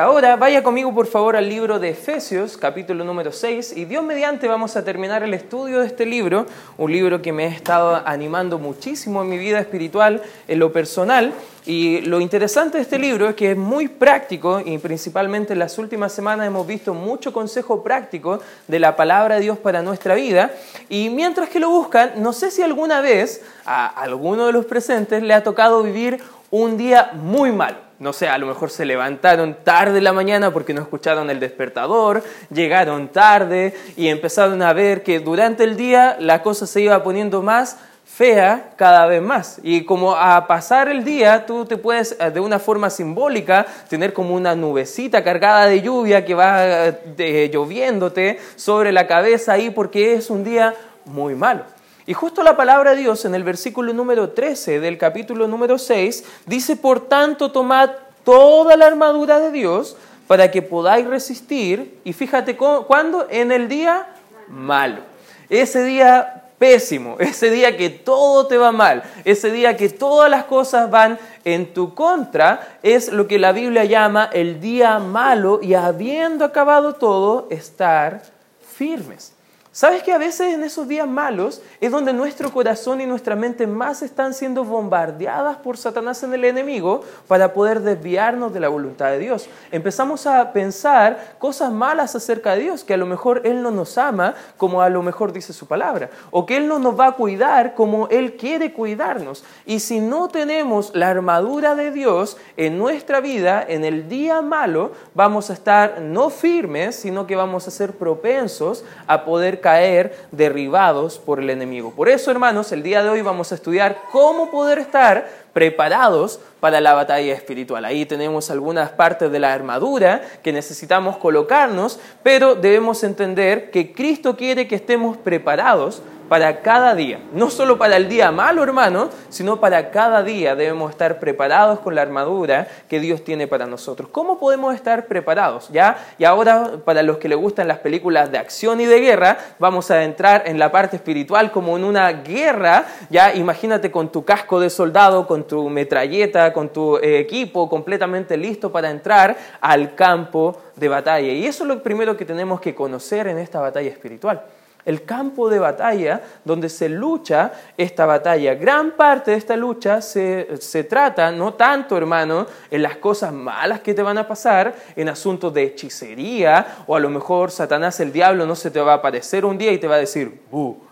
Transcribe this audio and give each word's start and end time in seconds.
Ahora 0.00 0.36
vaya 0.36 0.62
conmigo 0.62 0.94
por 0.94 1.06
favor 1.06 1.36
al 1.36 1.46
libro 1.46 1.78
de 1.78 1.90
Efesios, 1.90 2.56
capítulo 2.56 3.04
número 3.04 3.32
6, 3.32 3.76
y 3.76 3.84
Dios 3.84 4.02
mediante 4.02 4.48
vamos 4.48 4.74
a 4.74 4.82
terminar 4.82 5.22
el 5.22 5.34
estudio 5.34 5.80
de 5.80 5.88
este 5.88 6.06
libro, 6.06 6.46
un 6.78 6.90
libro 6.90 7.20
que 7.20 7.34
me 7.34 7.44
ha 7.44 7.48
estado 7.48 8.00
animando 8.06 8.58
muchísimo 8.58 9.20
en 9.20 9.28
mi 9.28 9.36
vida 9.36 9.60
espiritual, 9.60 10.22
en 10.48 10.58
lo 10.58 10.72
personal, 10.72 11.34
y 11.66 12.00
lo 12.00 12.18
interesante 12.18 12.78
de 12.78 12.84
este 12.84 12.98
libro 12.98 13.28
es 13.28 13.34
que 13.34 13.50
es 13.50 13.58
muy 13.58 13.88
práctico 13.88 14.62
y 14.64 14.78
principalmente 14.78 15.52
en 15.52 15.58
las 15.58 15.76
últimas 15.76 16.14
semanas 16.14 16.46
hemos 16.46 16.66
visto 16.66 16.94
mucho 16.94 17.30
consejo 17.30 17.82
práctico 17.82 18.40
de 18.68 18.78
la 18.78 18.96
palabra 18.96 19.34
de 19.34 19.42
Dios 19.42 19.58
para 19.58 19.82
nuestra 19.82 20.14
vida, 20.14 20.50
y 20.88 21.10
mientras 21.10 21.50
que 21.50 21.60
lo 21.60 21.68
buscan, 21.68 22.12
no 22.22 22.32
sé 22.32 22.50
si 22.50 22.62
alguna 22.62 23.02
vez 23.02 23.42
a 23.66 23.86
alguno 23.86 24.46
de 24.46 24.52
los 24.52 24.64
presentes 24.64 25.22
le 25.22 25.34
ha 25.34 25.42
tocado 25.42 25.82
vivir 25.82 26.22
un 26.50 26.78
día 26.78 27.10
muy 27.12 27.52
malo 27.52 27.89
no 28.00 28.14
sé, 28.14 28.28
a 28.28 28.38
lo 28.38 28.46
mejor 28.46 28.70
se 28.70 28.86
levantaron 28.86 29.58
tarde 29.62 29.98
en 29.98 30.04
la 30.04 30.14
mañana 30.14 30.50
porque 30.50 30.72
no 30.72 30.80
escucharon 30.80 31.28
el 31.28 31.38
despertador, 31.38 32.24
llegaron 32.50 33.08
tarde 33.08 33.74
y 33.94 34.08
empezaron 34.08 34.62
a 34.62 34.72
ver 34.72 35.02
que 35.02 35.20
durante 35.20 35.64
el 35.64 35.76
día 35.76 36.16
la 36.18 36.42
cosa 36.42 36.66
se 36.66 36.80
iba 36.80 37.02
poniendo 37.02 37.42
más 37.42 37.76
fea 38.06 38.70
cada 38.76 39.04
vez 39.06 39.20
más. 39.20 39.60
Y 39.62 39.84
como 39.84 40.16
a 40.16 40.46
pasar 40.46 40.88
el 40.88 41.04
día, 41.04 41.44
tú 41.44 41.66
te 41.66 41.76
puedes 41.76 42.16
eh, 42.18 42.30
de 42.30 42.40
una 42.40 42.58
forma 42.58 42.88
simbólica 42.88 43.66
tener 43.90 44.14
como 44.14 44.34
una 44.34 44.54
nubecita 44.54 45.22
cargada 45.22 45.66
de 45.66 45.82
lluvia 45.82 46.24
que 46.24 46.34
va 46.34 46.88
eh, 46.88 47.50
lloviéndote 47.52 48.38
sobre 48.56 48.92
la 48.92 49.06
cabeza 49.06 49.52
ahí 49.52 49.68
porque 49.68 50.14
es 50.14 50.30
un 50.30 50.42
día 50.42 50.74
muy 51.04 51.34
malo. 51.34 51.64
Y 52.10 52.12
justo 52.12 52.42
la 52.42 52.56
palabra 52.56 52.90
de 52.90 53.02
Dios 53.02 53.24
en 53.24 53.36
el 53.36 53.44
versículo 53.44 53.92
número 53.92 54.30
13 54.30 54.80
del 54.80 54.98
capítulo 54.98 55.46
número 55.46 55.78
6 55.78 56.24
dice, 56.44 56.74
por 56.74 57.06
tanto, 57.06 57.52
tomad 57.52 57.90
toda 58.24 58.76
la 58.76 58.88
armadura 58.88 59.38
de 59.38 59.52
Dios 59.52 59.96
para 60.26 60.50
que 60.50 60.60
podáis 60.60 61.06
resistir. 61.06 62.00
Y 62.02 62.12
fíjate, 62.12 62.56
¿cuándo? 62.56 63.28
En 63.30 63.52
el 63.52 63.68
día 63.68 64.08
malo. 64.48 65.02
Ese 65.48 65.84
día 65.84 66.46
pésimo, 66.58 67.14
ese 67.20 67.48
día 67.48 67.76
que 67.76 67.90
todo 67.90 68.48
te 68.48 68.58
va 68.58 68.72
mal, 68.72 69.04
ese 69.24 69.52
día 69.52 69.76
que 69.76 69.88
todas 69.88 70.28
las 70.28 70.46
cosas 70.46 70.90
van 70.90 71.16
en 71.44 71.72
tu 71.72 71.94
contra, 71.94 72.78
es 72.82 73.12
lo 73.12 73.28
que 73.28 73.38
la 73.38 73.52
Biblia 73.52 73.84
llama 73.84 74.28
el 74.32 74.60
día 74.60 74.98
malo 74.98 75.60
y 75.62 75.74
habiendo 75.74 76.44
acabado 76.44 76.94
todo, 76.94 77.46
estar 77.52 78.22
firmes. 78.68 79.32
¿Sabes 79.72 80.02
que 80.02 80.12
a 80.12 80.18
veces 80.18 80.52
en 80.52 80.64
esos 80.64 80.88
días 80.88 81.06
malos 81.06 81.62
es 81.80 81.92
donde 81.92 82.12
nuestro 82.12 82.52
corazón 82.52 83.00
y 83.00 83.06
nuestra 83.06 83.36
mente 83.36 83.68
más 83.68 84.02
están 84.02 84.34
siendo 84.34 84.64
bombardeadas 84.64 85.58
por 85.58 85.76
Satanás 85.76 86.24
en 86.24 86.34
el 86.34 86.44
enemigo 86.44 87.02
para 87.28 87.52
poder 87.52 87.78
desviarnos 87.78 88.52
de 88.52 88.58
la 88.58 88.68
voluntad 88.68 89.12
de 89.12 89.20
Dios? 89.20 89.48
Empezamos 89.70 90.26
a 90.26 90.52
pensar 90.52 91.36
cosas 91.38 91.70
malas 91.70 92.16
acerca 92.16 92.56
de 92.56 92.62
Dios, 92.62 92.82
que 92.82 92.94
a 92.94 92.96
lo 92.96 93.06
mejor 93.06 93.42
Él 93.44 93.62
no 93.62 93.70
nos 93.70 93.96
ama 93.96 94.34
como 94.56 94.82
a 94.82 94.88
lo 94.88 95.04
mejor 95.04 95.32
dice 95.32 95.52
su 95.52 95.68
palabra, 95.68 96.10
o 96.32 96.46
que 96.46 96.56
Él 96.56 96.66
no 96.66 96.80
nos 96.80 96.98
va 96.98 97.06
a 97.06 97.12
cuidar 97.12 97.76
como 97.76 98.08
Él 98.08 98.36
quiere 98.36 98.72
cuidarnos. 98.72 99.44
Y 99.66 99.78
si 99.78 100.00
no 100.00 100.26
tenemos 100.26 100.96
la 100.96 101.10
armadura 101.10 101.76
de 101.76 101.92
Dios 101.92 102.38
en 102.56 102.76
nuestra 102.76 103.20
vida, 103.20 103.64
en 103.68 103.84
el 103.84 104.08
día 104.08 104.42
malo, 104.42 104.90
vamos 105.14 105.48
a 105.48 105.52
estar 105.52 106.00
no 106.00 106.28
firmes, 106.28 106.96
sino 106.96 107.28
que 107.28 107.36
vamos 107.36 107.68
a 107.68 107.70
ser 107.70 107.92
propensos 107.92 108.84
a 109.06 109.24
poder 109.24 109.59
caer 109.60 110.14
derribados 110.30 111.18
por 111.18 111.40
el 111.40 111.50
enemigo. 111.50 111.92
Por 111.92 112.08
eso, 112.08 112.30
hermanos, 112.30 112.72
el 112.72 112.82
día 112.82 113.02
de 113.02 113.08
hoy 113.08 113.22
vamos 113.22 113.52
a 113.52 113.54
estudiar 113.54 114.02
cómo 114.10 114.50
poder 114.50 114.78
estar 114.78 115.28
preparados 115.52 116.40
para 116.60 116.80
la 116.80 116.94
batalla 116.94 117.34
espiritual. 117.34 117.84
Ahí 117.84 118.06
tenemos 118.06 118.50
algunas 118.50 118.90
partes 118.90 119.32
de 119.32 119.38
la 119.38 119.52
armadura 119.52 120.22
que 120.42 120.52
necesitamos 120.52 121.16
colocarnos, 121.16 121.98
pero 122.22 122.54
debemos 122.54 123.02
entender 123.02 123.70
que 123.70 123.92
Cristo 123.92 124.36
quiere 124.36 124.68
que 124.68 124.76
estemos 124.76 125.16
preparados 125.16 126.02
para 126.30 126.62
cada 126.62 126.94
día. 126.94 127.18
No 127.32 127.50
solo 127.50 127.76
para 127.76 127.96
el 127.96 128.08
día 128.08 128.30
malo, 128.30 128.62
hermano, 128.62 129.08
sino 129.30 129.58
para 129.58 129.90
cada 129.90 130.22
día 130.22 130.54
debemos 130.54 130.92
estar 130.92 131.18
preparados 131.18 131.80
con 131.80 131.96
la 131.96 132.02
armadura 132.02 132.68
que 132.88 133.00
Dios 133.00 133.24
tiene 133.24 133.48
para 133.48 133.66
nosotros. 133.66 134.10
¿Cómo 134.12 134.38
podemos 134.38 134.72
estar 134.76 135.06
preparados? 135.06 135.70
¿Ya? 135.72 135.98
Y 136.18 136.24
ahora, 136.24 136.74
para 136.84 137.02
los 137.02 137.18
que 137.18 137.28
les 137.28 137.36
gustan 137.36 137.66
las 137.66 137.78
películas 137.78 138.30
de 138.30 138.38
acción 138.38 138.80
y 138.80 138.86
de 138.86 139.00
guerra, 139.00 139.38
vamos 139.58 139.90
a 139.90 140.04
entrar 140.04 140.44
en 140.46 140.60
la 140.60 140.70
parte 140.70 140.94
espiritual 140.94 141.50
como 141.50 141.76
en 141.76 141.82
una 141.82 142.12
guerra. 142.12 142.84
Ya, 143.10 143.34
imagínate 143.34 143.90
con 143.90 144.12
tu 144.12 144.24
casco 144.24 144.60
de 144.60 144.70
soldado, 144.70 145.26
con 145.26 145.39
tu 145.44 145.68
metralleta, 145.68 146.52
con 146.52 146.70
tu 146.70 146.96
eh, 146.96 147.18
equipo 147.18 147.68
completamente 147.68 148.36
listo 148.36 148.70
para 148.70 148.90
entrar 148.90 149.36
al 149.60 149.94
campo 149.94 150.56
de 150.76 150.88
batalla. 150.88 151.32
Y 151.32 151.46
eso 151.46 151.64
es 151.64 151.68
lo 151.68 151.82
primero 151.82 152.16
que 152.16 152.24
tenemos 152.24 152.60
que 152.60 152.74
conocer 152.74 153.26
en 153.26 153.38
esta 153.38 153.60
batalla 153.60 153.90
espiritual 153.90 154.42
el 154.84 155.04
campo 155.04 155.48
de 155.48 155.58
batalla 155.58 156.22
donde 156.44 156.68
se 156.68 156.88
lucha 156.88 157.52
esta 157.76 158.06
batalla. 158.06 158.54
Gran 158.54 158.92
parte 158.92 159.32
de 159.32 159.36
esta 159.36 159.56
lucha 159.56 160.00
se, 160.00 160.46
trata, 160.88 161.30
no 161.30 161.54
tanto, 161.54 161.96
hermano, 161.96 162.46
en 162.70 162.82
las 162.82 162.96
cosas 162.96 163.32
malas 163.32 163.80
que 163.80 163.94
te 163.94 164.02
van 164.02 164.18
a 164.18 164.26
pasar, 164.26 164.74
en 164.96 165.08
asuntos 165.08 165.52
de 165.52 165.62
hechicería, 165.64 166.84
o 166.86 166.96
a 166.96 167.00
lo 167.00 167.10
mejor 167.10 167.50
Satanás, 167.50 168.00
el 168.00 168.12
diablo, 168.12 168.46
no 168.46 168.56
se 168.56 168.70
te 168.70 168.80
va 168.80 168.92
a 168.92 168.96
aparecer 168.96 169.44
un 169.44 169.58
día 169.58 169.72
y 169.72 169.78
te 169.78 169.88
va 169.88 169.96
a 169.96 169.98
decir, 169.98 170.40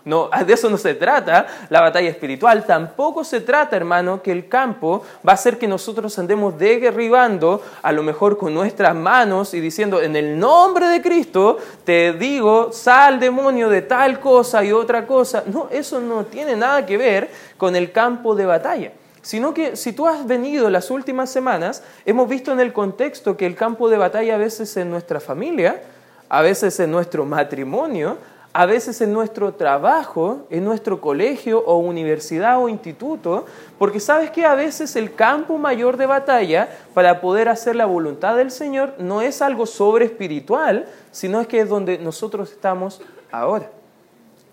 no, 0.05 0.29
de 0.45 0.53
eso 0.53 0.69
no 0.69 0.77
se 0.77 0.95
trata 0.95 1.45
la 1.69 1.81
batalla 1.81 2.09
espiritual. 2.09 2.65
Tampoco 2.65 3.23
se 3.23 3.41
trata, 3.41 3.75
hermano, 3.75 4.21
que 4.21 4.31
el 4.31 4.47
campo 4.47 5.03
va 5.27 5.33
a 5.33 5.37
ser 5.37 5.57
que 5.57 5.67
nosotros 5.67 6.17
andemos 6.19 6.57
derribando, 6.57 7.61
a 7.81 7.91
lo 7.91 8.03
mejor 8.03 8.37
con 8.37 8.53
nuestras 8.53 8.95
manos 8.95 9.53
y 9.53 9.59
diciendo, 9.59 10.01
en 10.01 10.15
el 10.15 10.39
nombre 10.39 10.87
de 10.87 11.01
Cristo, 11.01 11.57
te 11.83 12.13
digo, 12.13 12.71
sal 12.71 13.19
demonio 13.19 13.69
de 13.69 13.78
tal 13.81 14.19
cosa 14.19 14.63
y 14.63 14.71
otra 14.71 15.05
cosa. 15.05 15.43
No, 15.45 15.67
eso 15.71 15.99
no 15.99 16.25
tiene 16.25 16.55
nada 16.55 16.85
que 16.85 16.97
ver 16.97 17.29
con 17.57 17.75
el 17.75 17.91
campo 17.91 18.35
de 18.35 18.45
batalla. 18.45 18.91
Sino 19.21 19.53
que 19.53 19.75
si 19.75 19.93
tú 19.93 20.07
has 20.07 20.25
venido 20.25 20.69
las 20.69 20.89
últimas 20.91 21.29
semanas, 21.29 21.83
hemos 22.05 22.29
visto 22.29 22.51
en 22.51 22.59
el 22.59 22.73
contexto 22.73 23.35
que 23.35 23.45
el 23.45 23.55
campo 23.55 23.89
de 23.89 23.97
batalla 23.97 24.35
a 24.35 24.37
veces 24.37 24.75
en 24.77 24.89
nuestra 24.89 25.19
familia, 25.19 25.81
a 26.29 26.41
veces 26.41 26.79
en 26.79 26.91
nuestro 26.91 27.25
matrimonio, 27.25 28.17
a 28.53 28.65
veces 28.65 28.99
en 29.01 29.13
nuestro 29.13 29.53
trabajo, 29.53 30.47
en 30.49 30.65
nuestro 30.65 30.99
colegio 30.99 31.59
o 31.59 31.77
universidad 31.77 32.61
o 32.61 32.67
instituto, 32.67 33.45
porque 33.77 33.99
sabes 33.99 34.31
que 34.31 34.45
a 34.45 34.55
veces 34.55 34.95
el 34.95 35.13
campo 35.13 35.57
mayor 35.57 35.97
de 35.97 36.07
batalla 36.07 36.69
para 36.93 37.21
poder 37.21 37.47
hacer 37.47 37.75
la 37.75 37.85
voluntad 37.85 38.35
del 38.35 38.49
Señor 38.49 38.95
no 38.97 39.21
es 39.21 39.41
algo 39.41 39.65
sobre 39.65 40.05
espiritual, 40.05 40.87
sino 41.11 41.41
es 41.41 41.47
que 41.47 41.59
es 41.59 41.69
donde 41.69 41.99
nosotros 41.99 42.51
estamos 42.51 43.01
ahora. 43.31 43.69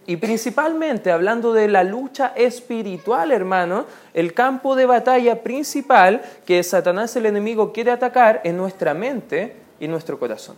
Y 0.06 0.16
principalmente 0.18 1.10
hablando 1.10 1.52
de 1.52 1.66
la 1.66 1.82
lucha 1.82 2.32
espiritual, 2.36 3.32
hermano, 3.32 3.86
el 4.14 4.34
campo 4.34 4.76
de 4.76 4.86
batalla 4.86 5.42
principal 5.42 6.22
que 6.44 6.62
Satanás 6.62 7.16
el 7.16 7.26
enemigo 7.26 7.72
quiere 7.72 7.90
atacar 7.90 8.40
en 8.44 8.56
nuestra 8.56 8.94
mente 8.94 9.56
y 9.80 9.88
nuestro 9.88 10.18
corazón. 10.18 10.56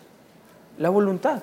La 0.77 0.91
voluntad. 0.91 1.43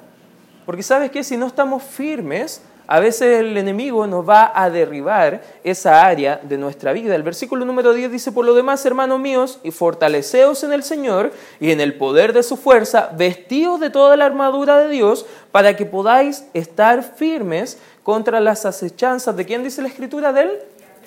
Porque 0.67 0.83
sabes 0.83 1.09
que 1.09 1.23
si 1.23 1.35
no 1.35 1.47
estamos 1.47 1.81
firmes, 1.81 2.61
a 2.87 2.99
veces 2.99 3.39
el 3.39 3.57
enemigo 3.57 4.05
nos 4.05 4.27
va 4.27 4.51
a 4.53 4.69
derribar 4.69 5.41
esa 5.63 6.05
área 6.05 6.39
de 6.43 6.57
nuestra 6.57 6.93
vida. 6.93 7.15
El 7.15 7.23
versículo 7.23 7.65
número 7.65 7.93
10 7.93 8.11
dice, 8.11 8.31
por 8.31 8.45
lo 8.45 8.53
demás, 8.53 8.85
hermanos 8.85 9.19
míos, 9.19 9.59
y 9.63 9.71
fortaleceos 9.71 10.63
en 10.63 10.73
el 10.73 10.83
Señor 10.83 11.31
y 11.59 11.71
en 11.71 11.81
el 11.81 11.95
poder 11.95 12.33
de 12.33 12.43
su 12.43 12.57
fuerza, 12.57 13.09
vestidos 13.17 13.79
de 13.79 13.89
toda 13.89 14.15
la 14.15 14.25
armadura 14.25 14.77
de 14.77 14.89
Dios, 14.89 15.25
para 15.51 15.75
que 15.75 15.85
podáis 15.85 16.45
estar 16.53 17.03
firmes 17.03 17.79
contra 18.03 18.39
las 18.39 18.65
acechanzas. 18.65 19.35
¿De 19.35 19.45
quién 19.45 19.63
dice 19.63 19.81
la 19.81 19.87
escritura? 19.87 20.31
Del, 20.31 20.51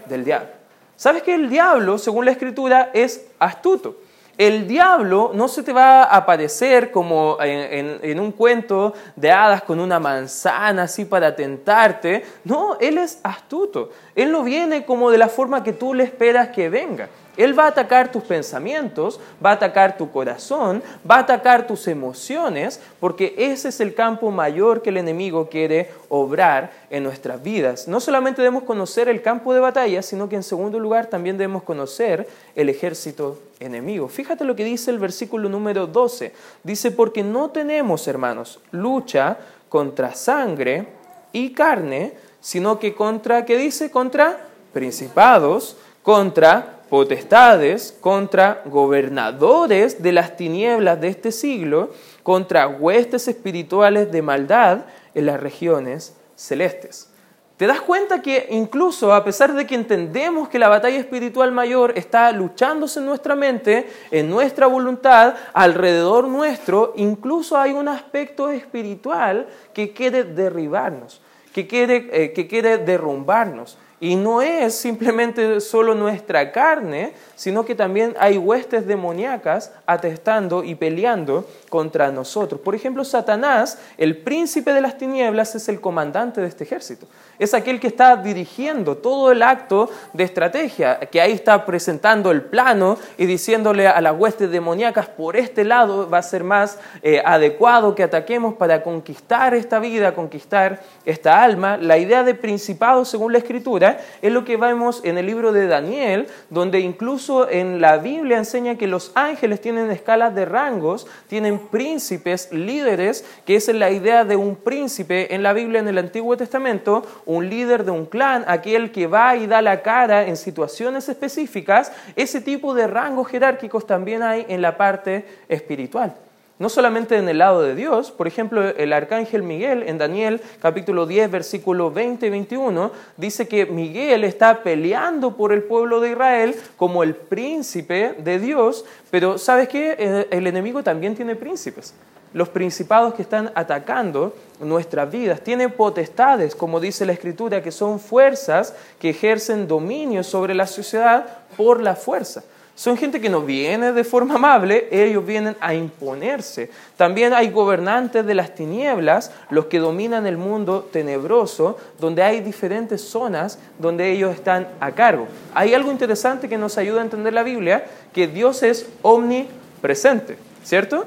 del 0.09 0.25
diablo. 0.25 0.49
¿Sabes 0.97 1.22
que 1.22 1.34
el 1.34 1.49
diablo, 1.49 1.99
según 1.99 2.25
la 2.25 2.33
escritura, 2.33 2.91
es 2.93 3.27
astuto? 3.38 3.97
El 4.38 4.69
diablo 4.69 5.32
no 5.34 5.49
se 5.49 5.65
te 5.65 5.72
va 5.72 6.04
a 6.04 6.16
aparecer 6.16 6.93
como 6.93 7.38
en, 7.40 8.20
un 8.20 8.31
cuento 8.31 8.94
de 9.17 9.32
hadas 9.32 9.62
con 9.62 9.81
una 9.81 9.99
manzana 9.99 10.85
así 10.85 11.05
para 11.05 11.35
tentarte. 11.35 12.25
No, 12.44 12.79
él 12.81 12.99
es 12.99 13.19
astuto. 13.25 13.90
Él 14.14 14.31
no 14.31 14.44
viene 14.44 14.85
como 14.85 15.11
de 15.11 15.19
la 15.19 15.29
forma 15.29 15.64
que 15.64 15.73
tú 15.73 15.93
le 15.93 16.05
esperas 16.05 16.50
que 16.50 16.69
venga. 16.69 17.08
Él 17.38 17.56
va 17.56 17.67
a 17.67 17.69
atacar 17.69 18.11
tus 18.11 18.25
pensamientos, 18.25 19.20
va 19.44 19.50
a 19.50 19.55
atacar 19.55 19.96
tu 19.96 20.11
corazón, 20.11 20.82
va 21.08 21.14
a 21.14 21.20
atacar 21.20 21.69
tus 21.69 21.87
emociones, 21.87 22.81
porque 22.99 23.32
ese 23.38 23.69
es 23.69 23.81
el 23.81 23.94
campo 23.94 24.32
mayor 24.32 24.82
que 24.82 24.90
el 24.90 24.96
enemigo 24.96 25.49
quiere 25.49 25.93
obrar 26.08 26.73
en 26.90 27.05
nuestras 27.05 27.40
vidas. 27.40 27.87
No 27.87 28.00
solamente 28.00 28.43
debemos 28.43 28.64
conocer 28.64 29.08
el 29.08 29.23
campo 29.23 29.55
de 29.55 29.61
batalla, 29.61 30.02
sino 30.02 30.29
que 30.29 30.35
en 30.35 30.43
segundo 30.43 30.81
lugar 30.81 31.06
también 31.06 31.38
debemos 31.38 31.62
conocer 31.62 32.26
el 32.56 32.69
ejército 32.69 33.38
enemigo. 33.61 34.08
Fíjate 34.08 34.44
lo 34.44 34.56
que 34.56 34.64
dice 34.64 34.90
el 34.90 34.99
versículo 34.99 35.49
número 35.49 35.87
12. 35.87 36.32
Dice, 36.64 36.90
porque 36.90 37.23
no 37.23 37.50
tenemos, 37.50 38.08
hermanos, 38.08 38.58
lucha 38.73 39.38
contra 39.69 40.12
sangre 40.12 40.88
y 41.32 41.52
carne, 41.52 42.14
sino 42.40 42.81
que 42.81 42.96
contra, 42.96 43.44
¿qué 43.44 43.56
dice? 43.56 43.93
Contra 43.93 44.38
principados, 44.73 45.76
contra 46.02 46.77
potestades, 46.88 47.96
contra 48.00 48.62
gobernadores 48.64 50.02
de 50.02 50.12
las 50.12 50.37
tinieblas 50.37 51.00
de 51.00 51.08
este 51.08 51.32
siglo, 51.32 51.90
contra 52.23 52.69
huestes 52.69 53.29
espirituales 53.29 54.11
de 54.11 54.23
maldad 54.23 54.87
en 55.14 55.26
las 55.26 55.40
regiones 55.40 56.17
celestes. 56.37 57.11
¿Te 57.58 57.67
das 57.67 57.81
cuenta 57.81 58.23
que 58.23 58.46
incluso 58.50 59.12
a 59.12 59.25
pesar 59.25 59.52
de 59.52 59.67
que 59.67 59.75
entendemos 59.75 60.49
que 60.49 60.61
la 60.61 60.69
batalla 60.69 60.96
espiritual 60.96 61.50
mayor 61.50 61.93
está 61.96 62.31
luchándose 62.31 63.00
en 63.00 63.06
nuestra 63.06 63.35
mente, 63.35 63.88
en 64.12 64.31
nuestra 64.31 64.69
voluntad, 64.69 65.35
alrededor 65.52 66.29
nuestro, 66.29 66.93
incluso 66.94 67.58
hay 67.58 67.73
un 67.73 67.88
aspecto 67.88 68.49
espiritual 68.50 69.49
que 69.75 69.93
quiere 69.93 70.23
derribarnos, 70.23 71.20
que 71.52 71.67
quiere, 71.67 72.08
eh, 72.12 72.32
que 72.32 72.46
quiere 72.46 72.79
derrumbarnos? 72.79 73.76
Y 74.00 74.15
no 74.15 74.43
es 74.43 74.75
simplemente 74.77 75.61
solo 75.61 75.95
nuestra 75.95 76.53
carne, 76.53 77.15
sino 77.35 77.65
que 77.65 77.75
también 77.75 78.15
hay 78.21 78.39
huestes 78.39 78.87
demoníacas 78.87 79.73
atestando 79.87 80.62
y 80.62 80.77
peleando 80.77 81.49
contra 81.69 82.12
nosotros. 82.12 82.61
Por 82.61 82.77
ejemplo, 82.77 83.05
Satanás, 83.05 83.79
el 83.97 84.19
príncipe 84.19 84.73
de 84.73 84.81
las 84.81 84.99
tinieblas, 84.99 85.56
es 85.56 85.69
el 85.69 85.81
comandante 85.81 86.41
de 86.41 86.47
este 86.47 86.62
ejército. 86.62 87.06
Es 87.38 87.55
aquel 87.55 87.79
que 87.79 87.87
está 87.87 88.17
dirigiendo 88.17 88.96
todo 88.96 89.31
el 89.31 89.43
acto 89.43 89.90
de 90.12 90.25
estrategia, 90.25 90.99
que 90.99 91.20
ahí 91.20 91.32
está 91.32 91.64
presentando 91.64 92.31
el 92.31 92.43
plano 92.43 92.99
y 93.17 93.26
diciéndole 93.26 93.87
a 93.87 94.00
las 94.00 94.19
huestes 94.19 94.50
demoníacas, 94.50 95.08
por 95.08 95.37
este 95.37 95.64
lado 95.64 96.11
va 96.11 96.19
a 96.19 96.23
ser 96.23 96.43
más 96.43 96.79
eh, 97.02 97.23
adecuado 97.25 97.94
que 97.94 98.02
ataquemos 98.02 98.55
para 98.55 98.82
conquistar 98.82 99.55
esta 99.55 99.79
vida, 99.79 100.14
conquistar 100.14 100.81
esta 101.05 101.43
alma. 101.43 101.76
La 101.76 101.99
idea 101.99 102.25
de 102.25 102.35
principado, 102.35 103.05
según 103.05 103.32
la 103.32 103.38
escritura, 103.38 104.00
es 104.20 104.32
lo 104.32 104.44
que 104.44 104.56
vemos 104.56 105.00
en 105.05 105.19
el 105.19 105.26
libro 105.26 105.52
de 105.52 105.67
Daniel, 105.67 106.26
donde 106.50 106.81
incluso 106.81 107.49
en 107.49 107.81
la 107.81 107.99
Biblia 107.99 108.38
enseña 108.38 108.76
que 108.76 108.87
los 108.87 109.12
ángeles 109.14 109.61
tienen 109.61 109.90
escalas 109.90 110.35
de 110.35 110.44
rangos, 110.44 111.06
tienen 111.29 111.58
príncipes, 111.58 112.52
líderes, 112.52 113.25
que 113.44 113.56
es 113.56 113.69
la 113.69 113.90
idea 113.90 114.25
de 114.25 114.37
un 114.37 114.56
príncipe 114.56 115.35
en 115.35 115.43
la 115.43 115.52
Biblia 115.52 115.81
en 115.81 115.88
el 115.88 115.99
Antiguo 115.99 116.37
Testamento, 116.37 117.05
un 117.28 117.48
líder 117.48 117.84
de 117.84 117.92
un 117.92 118.06
clan, 118.06 118.44
aquel 118.48 118.90
que 118.90 119.06
va 119.06 119.36
y 119.36 119.46
da 119.46 119.62
la 119.62 119.82
cara 119.82 120.26
en 120.26 120.36
situaciones 120.36 121.08
específicas, 121.08 121.92
ese 122.16 122.40
tipo 122.40 122.75
de 122.75 122.86
rangos 122.86 123.28
jerárquicos 123.28 123.86
también 123.86 124.22
hay 124.22 124.46
en 124.48 124.62
la 124.62 124.76
parte 124.76 125.25
espiritual 125.48 126.14
no 126.58 126.69
solamente 126.69 127.16
en 127.16 127.28
el 127.28 127.38
lado 127.38 127.62
de 127.62 127.75
Dios, 127.75 128.10
por 128.10 128.26
ejemplo, 128.26 128.62
el 128.69 128.92
arcángel 128.92 129.42
Miguel 129.42 129.84
en 129.86 129.98
Daniel 129.98 130.40
capítulo 130.60 131.06
10, 131.06 131.30
versículo 131.30 131.90
20 131.90 132.26
y 132.26 132.30
21, 132.30 132.90
dice 133.16 133.46
que 133.46 133.66
Miguel 133.66 134.25
está 134.25 134.62
peleando 134.62 135.36
por 135.36 135.52
el 135.52 135.62
pueblo 135.62 136.00
de 136.00 136.10
Israel 136.10 136.56
como 136.76 137.02
el 137.02 137.14
príncipe 137.14 138.14
de 138.19 138.38
Dios, 138.40 138.84
pero 139.10 139.38
¿sabes 139.38 139.69
qué? 139.69 139.94
Eh, 139.98 140.26
el 140.30 140.46
enemigo 140.46 140.82
también 140.82 141.14
tiene 141.14 141.36
príncipes. 141.36 141.94
Los 142.34 142.48
principados 142.50 143.14
que 143.14 143.22
están 143.22 143.50
atacando 143.54 144.34
nuestras 144.60 145.10
vidas 145.10 145.40
tienen 145.40 145.70
potestades, 145.70 146.54
como 146.54 146.80
dice 146.80 147.06
la 147.06 147.12
Escritura, 147.12 147.62
que 147.62 147.72
son 147.72 147.98
fuerzas 147.98 148.75
que 148.98 149.10
ejercen 149.10 149.66
dominio 149.66 150.22
sobre 150.22 150.54
la 150.54 150.66
sociedad 150.66 151.26
por 151.56 151.80
la 151.80 151.96
fuerza. 151.96 152.42
Son 152.78 152.96
gente 152.96 153.20
que 153.20 153.28
no 153.28 153.40
viene 153.40 153.90
de 153.90 154.04
forma 154.04 154.36
amable, 154.36 154.86
ellos 154.92 155.26
vienen 155.26 155.56
a 155.58 155.75
imponerse. 155.75 156.70
También 156.96 157.34
hay 157.34 157.50
gobernantes 157.50 158.25
de 158.25 158.34
las 158.36 158.54
tinieblas, 158.54 159.32
los 159.50 159.64
que 159.64 159.80
dominan 159.80 160.28
el 160.28 160.36
mundo 160.36 160.88
tenebroso, 160.92 161.76
donde 161.98 162.22
hay 162.22 162.40
diferentes 162.40 163.00
zonas 163.00 163.58
donde 163.80 164.12
ellos 164.12 164.32
están 164.32 164.69
a 164.78 164.92
cargo. 164.92 165.26
Hay 165.54 165.75
algo 165.75 165.90
interesante 165.90 166.48
que 166.48 166.56
nos 166.56 166.78
ayuda 166.78 167.00
a 167.00 167.04
entender 167.04 167.32
la 167.32 167.42
Biblia, 167.42 167.84
que 168.12 168.28
Dios 168.28 168.62
es 168.62 168.86
omnipresente, 169.02 170.38
¿cierto? 170.62 171.04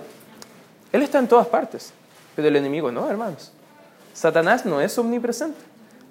Él 0.91 1.01
está 1.01 1.19
en 1.19 1.27
todas 1.27 1.47
partes, 1.47 1.93
pero 2.35 2.47
el 2.47 2.55
enemigo 2.55 2.91
no, 2.91 3.09
hermanos. 3.09 3.51
Satanás 4.13 4.65
no 4.65 4.81
es 4.81 4.97
omnipresente. 4.97 5.59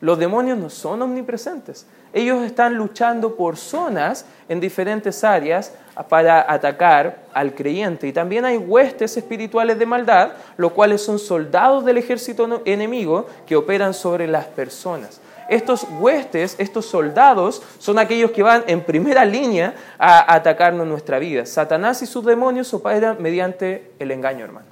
Los 0.00 0.19
demonios 0.19 0.56
no 0.56 0.71
son 0.71 1.03
omnipresentes. 1.03 1.87
Ellos 2.15 2.43
están 2.43 2.75
luchando 2.75 3.37
por 3.37 3.59
zonas 3.59 4.25
en 4.49 4.59
diferentes 4.59 5.23
áreas 5.23 5.75
para 6.09 6.50
atacar 6.50 7.19
al 7.35 7.55
creyente. 7.55 8.09
Y 8.09 8.12
también 8.12 8.47
hay 8.47 8.56
huestes 8.56 9.17
espirituales 9.19 9.79
de 9.79 9.85
maldad, 9.85 10.31
los 10.56 10.73
cuales 10.73 11.03
son 11.03 11.19
soldados 11.19 11.85
del 11.85 11.99
ejército 11.99 12.62
enemigo 12.65 13.27
que 13.47 13.56
operan 13.56 13.93
sobre 13.93 14.27
las 14.27 14.47
personas. 14.47 15.21
Estos 15.50 15.85
huestes, 15.99 16.55
estos 16.58 16.87
soldados, 16.87 17.61
son 17.81 17.99
aquellos 17.99 18.31
que 18.31 18.44
van 18.44 18.62
en 18.69 18.85
primera 18.85 19.25
línea 19.25 19.75
a 19.99 20.32
atacarnos 20.32 20.87
nuestra 20.87 21.19
vida. 21.19 21.44
Satanás 21.44 22.00
y 22.02 22.06
sus 22.06 22.25
demonios 22.25 22.73
operan 22.73 23.20
mediante 23.20 23.91
el 23.99 24.12
engaño, 24.12 24.44
hermano. 24.44 24.69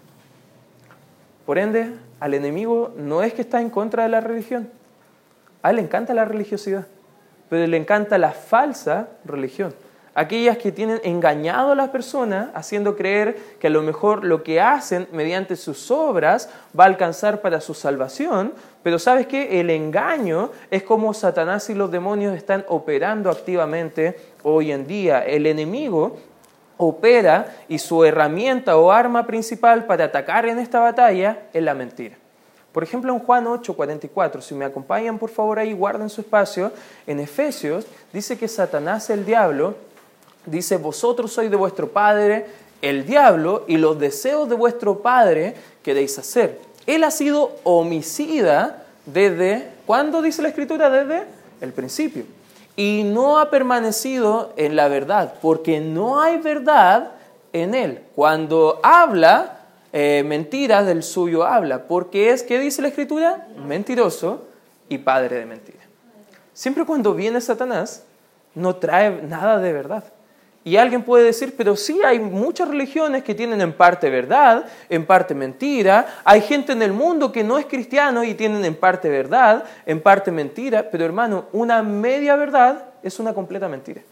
Por 1.44 1.58
ende, 1.58 1.94
al 2.20 2.32
enemigo 2.32 2.94
no 2.96 3.24
es 3.24 3.34
que 3.34 3.42
está 3.42 3.60
en 3.60 3.70
contra 3.70 4.04
de 4.04 4.08
la 4.08 4.20
religión, 4.20 4.70
a 5.62 5.70
él 5.70 5.76
le 5.76 5.82
encanta 5.82 6.14
la 6.14 6.24
religiosidad, 6.24 6.86
pero 7.48 7.66
le 7.66 7.76
encanta 7.76 8.16
la 8.16 8.30
falsa 8.30 9.08
religión. 9.24 9.74
Aquellas 10.18 10.58
que 10.58 10.72
tienen 10.72 11.00
engañado 11.04 11.70
a 11.70 11.74
las 11.76 11.90
personas, 11.90 12.48
haciendo 12.52 12.96
creer 12.96 13.36
que 13.60 13.68
a 13.68 13.70
lo 13.70 13.82
mejor 13.82 14.24
lo 14.24 14.42
que 14.42 14.60
hacen 14.60 15.06
mediante 15.12 15.54
sus 15.54 15.92
obras 15.92 16.50
va 16.76 16.82
a 16.82 16.86
alcanzar 16.88 17.40
para 17.40 17.60
su 17.60 17.72
salvación, 17.72 18.52
pero 18.82 18.98
sabes 18.98 19.28
que 19.28 19.60
el 19.60 19.70
engaño 19.70 20.50
es 20.72 20.82
como 20.82 21.14
Satanás 21.14 21.70
y 21.70 21.74
los 21.74 21.92
demonios 21.92 22.34
están 22.34 22.64
operando 22.66 23.30
activamente 23.30 24.16
hoy 24.42 24.72
en 24.72 24.88
día. 24.88 25.20
El 25.20 25.46
enemigo 25.46 26.16
opera 26.78 27.54
y 27.68 27.78
su 27.78 28.04
herramienta 28.04 28.76
o 28.76 28.90
arma 28.90 29.24
principal 29.24 29.84
para 29.84 30.06
atacar 30.06 30.46
en 30.46 30.58
esta 30.58 30.80
batalla 30.80 31.44
es 31.52 31.62
la 31.62 31.74
mentira. 31.74 32.16
Por 32.72 32.82
ejemplo, 32.82 33.12
en 33.12 33.20
Juan 33.20 33.46
8, 33.46 33.74
44, 33.74 34.42
si 34.42 34.54
me 34.54 34.64
acompañan 34.64 35.18
por 35.18 35.30
favor 35.30 35.58
ahí, 35.58 35.72
guarden 35.72 36.10
su 36.10 36.20
espacio, 36.20 36.70
en 37.06 37.18
Efesios 37.18 37.86
dice 38.12 38.36
que 38.36 38.46
Satanás, 38.46 39.10
el 39.10 39.24
diablo, 39.24 39.76
dice, 40.46 40.76
vosotros 40.76 41.32
sois 41.32 41.50
de 41.50 41.56
vuestro 41.56 41.88
padre, 41.88 42.46
el 42.82 43.06
diablo, 43.06 43.64
y 43.66 43.76
los 43.76 43.98
deseos 43.98 44.48
de 44.48 44.54
vuestro 44.54 45.00
padre 45.00 45.54
queréis 45.82 46.18
hacer. 46.18 46.60
Él 46.86 47.04
ha 47.04 47.10
sido 47.10 47.56
homicida 47.64 48.84
desde, 49.04 49.68
¿cuándo 49.86 50.22
dice 50.22 50.42
la 50.42 50.48
escritura? 50.48 50.90
Desde 50.90 51.24
el 51.60 51.72
principio. 51.72 52.24
Y 52.76 53.02
no 53.04 53.38
ha 53.38 53.50
permanecido 53.50 54.52
en 54.56 54.76
la 54.76 54.88
verdad, 54.88 55.34
porque 55.42 55.80
no 55.80 56.20
hay 56.20 56.38
verdad 56.38 57.12
en 57.52 57.74
él. 57.74 58.00
Cuando 58.14 58.80
habla, 58.82 59.58
eh, 59.92 60.22
mentiras 60.24 60.86
del 60.86 61.02
suyo 61.02 61.44
habla, 61.44 61.84
porque 61.84 62.30
es, 62.30 62.42
¿qué 62.42 62.58
dice 62.58 62.82
la 62.82 62.88
escritura? 62.88 63.48
Mentiroso 63.66 64.44
y 64.88 64.98
padre 64.98 65.40
de 65.40 65.46
mentira. 65.46 65.78
Siempre 66.52 66.84
cuando 66.84 67.14
viene 67.14 67.40
Satanás, 67.40 68.04
no 68.54 68.76
trae 68.76 69.22
nada 69.22 69.58
de 69.58 69.72
verdad. 69.72 70.04
Y 70.68 70.76
alguien 70.76 71.02
puede 71.02 71.24
decir, 71.24 71.54
pero 71.56 71.76
sí, 71.76 71.98
hay 72.04 72.18
muchas 72.18 72.68
religiones 72.68 73.24
que 73.24 73.34
tienen 73.34 73.62
en 73.62 73.72
parte 73.72 74.10
verdad, 74.10 74.66
en 74.90 75.06
parte 75.06 75.34
mentira. 75.34 76.20
Hay 76.24 76.42
gente 76.42 76.72
en 76.72 76.82
el 76.82 76.92
mundo 76.92 77.32
que 77.32 77.42
no 77.42 77.56
es 77.56 77.64
cristiano 77.64 78.22
y 78.22 78.34
tienen 78.34 78.62
en 78.66 78.74
parte 78.74 79.08
verdad, 79.08 79.64
en 79.86 80.02
parte 80.02 80.30
mentira. 80.30 80.90
Pero 80.90 81.06
hermano, 81.06 81.46
una 81.54 81.82
media 81.82 82.36
verdad 82.36 82.84
es 83.02 83.18
una 83.18 83.32
completa 83.32 83.66
mentira. 83.66 84.02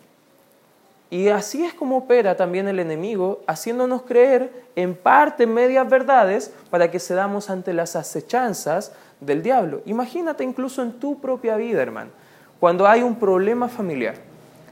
Y 1.11 1.29
así 1.29 1.63
es 1.63 1.75
como 1.75 1.99
opera 1.99 2.39
también 2.39 2.69
el 2.69 2.79
enemigo, 2.79 3.43
haciéndonos 3.47 4.05
creer 4.05 4.51
en 4.77 4.95
parte 4.95 5.47
medias 5.47 5.87
verdades 5.87 6.55
para 6.71 6.91
que 6.91 7.01
cedamos 7.01 7.51
ante 7.51 7.75
las 7.75 7.97
acechanzas 7.97 8.93
del 9.21 9.43
diablo. 9.43 9.83
Imagínate 9.85 10.43
incluso 10.43 10.81
en 10.81 10.93
tu 10.93 11.21
propia 11.21 11.57
vida, 11.57 11.83
hermano, 11.83 12.13
cuando 12.59 12.87
hay 12.87 13.03
un 13.03 13.17
problema 13.17 13.69
familiar 13.69 14.15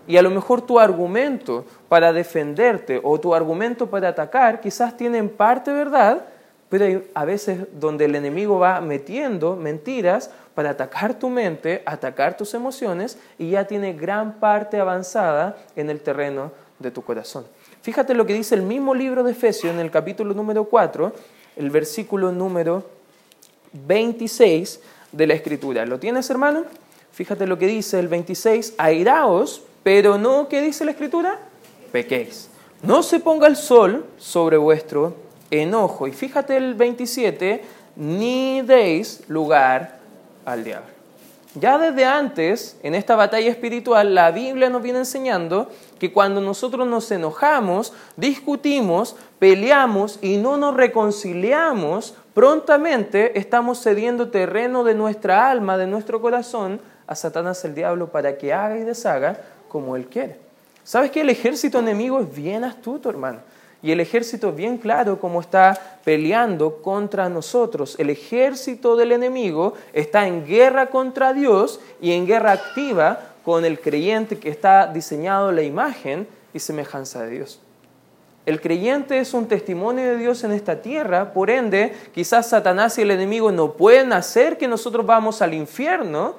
y 0.06 0.16
a 0.16 0.22
lo 0.22 0.30
mejor 0.30 0.62
tu 0.62 0.78
argumento 0.78 1.64
para 1.88 2.12
defenderte 2.12 3.00
o 3.02 3.18
tu 3.18 3.34
argumento 3.34 3.88
para 3.88 4.08
atacar 4.08 4.60
quizás 4.60 4.96
tiene 4.96 5.18
en 5.18 5.28
parte 5.28 5.72
verdad, 5.72 6.26
pero 6.68 6.84
hay 6.84 7.10
a 7.14 7.24
veces 7.24 7.66
donde 7.78 8.04
el 8.04 8.14
enemigo 8.14 8.58
va 8.58 8.80
metiendo 8.80 9.56
mentiras 9.56 10.30
para 10.54 10.70
atacar 10.70 11.18
tu 11.18 11.28
mente, 11.28 11.82
atacar 11.86 12.36
tus 12.36 12.54
emociones 12.54 13.18
y 13.38 13.50
ya 13.50 13.66
tiene 13.66 13.92
gran 13.92 14.34
parte 14.34 14.78
avanzada 14.78 15.56
en 15.76 15.90
el 15.90 16.00
terreno 16.00 16.52
de 16.78 16.90
tu 16.90 17.02
corazón. 17.02 17.44
Fíjate 17.82 18.14
lo 18.14 18.26
que 18.26 18.34
dice 18.34 18.54
el 18.54 18.62
mismo 18.62 18.94
libro 18.94 19.22
de 19.22 19.32
Efesios 19.32 19.72
en 19.72 19.80
el 19.80 19.90
capítulo 19.90 20.32
número 20.34 20.64
4, 20.64 21.12
el 21.56 21.70
versículo 21.70 22.32
número 22.32 22.84
26 23.72 24.80
de 25.12 25.26
la 25.26 25.34
Escritura. 25.34 25.84
¿Lo 25.86 25.98
tienes, 25.98 26.30
hermano? 26.30 26.64
Fíjate 27.12 27.46
lo 27.46 27.58
que 27.58 27.66
dice 27.66 27.98
el 28.00 28.08
26, 28.08 28.74
airaos, 28.78 29.62
pero 29.84 30.18
no, 30.18 30.48
¿qué 30.48 30.60
dice 30.62 30.84
la 30.84 30.90
Escritura? 30.90 31.38
Pequéis. 31.92 32.48
No 32.82 33.04
se 33.04 33.20
ponga 33.20 33.46
el 33.46 33.54
sol 33.54 34.06
sobre 34.18 34.56
vuestro 34.56 35.14
enojo. 35.50 36.08
Y 36.08 36.12
fíjate 36.12 36.56
el 36.56 36.74
27, 36.74 37.62
ni 37.96 38.62
deis 38.62 39.22
lugar 39.28 39.98
al 40.44 40.64
diablo. 40.64 40.88
ya 41.54 41.78
desde 41.78 42.04
antes, 42.04 42.76
en 42.82 42.94
esta 42.96 43.14
batalla 43.14 43.48
espiritual, 43.48 44.14
la 44.14 44.32
Biblia 44.32 44.70
nos 44.70 44.82
viene 44.82 44.98
enseñando 45.00 45.70
que 46.00 46.12
cuando 46.12 46.40
nosotros 46.40 46.86
nos 46.88 47.10
enojamos, 47.12 47.92
discutimos, 48.16 49.14
peleamos 49.38 50.18
y 50.20 50.38
no 50.38 50.56
nos 50.56 50.74
reconciliamos, 50.74 52.14
prontamente 52.34 53.38
estamos 53.38 53.80
cediendo 53.80 54.30
terreno 54.30 54.82
de 54.82 54.94
nuestra 54.94 55.48
alma, 55.48 55.78
de 55.78 55.86
nuestro 55.86 56.20
corazón, 56.20 56.80
a 57.06 57.14
Satanás 57.14 57.64
el 57.64 57.74
diablo 57.74 58.10
para 58.10 58.36
que 58.38 58.52
haga 58.52 58.78
y 58.78 58.82
deshaga 58.82 59.40
como 59.74 59.96
él 59.96 60.06
quiere. 60.06 60.36
¿Sabes 60.84 61.10
que 61.10 61.22
el 61.22 61.30
ejército 61.30 61.80
enemigo 61.80 62.20
es 62.20 62.32
bien 62.32 62.62
astuto, 62.62 63.10
hermano? 63.10 63.40
Y 63.82 63.90
el 63.90 63.98
ejército 63.98 64.52
bien 64.52 64.78
claro 64.78 65.18
cómo 65.18 65.40
está 65.40 65.98
peleando 66.04 66.80
contra 66.80 67.28
nosotros. 67.28 67.96
El 67.98 68.08
ejército 68.08 68.94
del 68.94 69.10
enemigo 69.10 69.74
está 69.92 70.28
en 70.28 70.46
guerra 70.46 70.90
contra 70.90 71.32
Dios 71.32 71.80
y 72.00 72.12
en 72.12 72.24
guerra 72.24 72.52
activa 72.52 73.18
con 73.44 73.64
el 73.64 73.80
creyente 73.80 74.38
que 74.38 74.48
está 74.48 74.86
diseñado 74.86 75.50
la 75.50 75.62
imagen 75.62 76.28
y 76.52 76.60
semejanza 76.60 77.24
de 77.24 77.30
Dios. 77.30 77.58
El 78.46 78.60
creyente 78.60 79.18
es 79.18 79.34
un 79.34 79.48
testimonio 79.48 80.04
de 80.04 80.18
Dios 80.18 80.44
en 80.44 80.52
esta 80.52 80.82
tierra, 80.82 81.32
por 81.32 81.50
ende, 81.50 81.96
quizás 82.14 82.48
Satanás 82.48 82.96
y 82.98 83.02
el 83.02 83.10
enemigo 83.10 83.50
no 83.50 83.72
pueden 83.72 84.12
hacer 84.12 84.56
que 84.56 84.68
nosotros 84.68 85.04
vamos 85.04 85.42
al 85.42 85.52
infierno, 85.52 86.36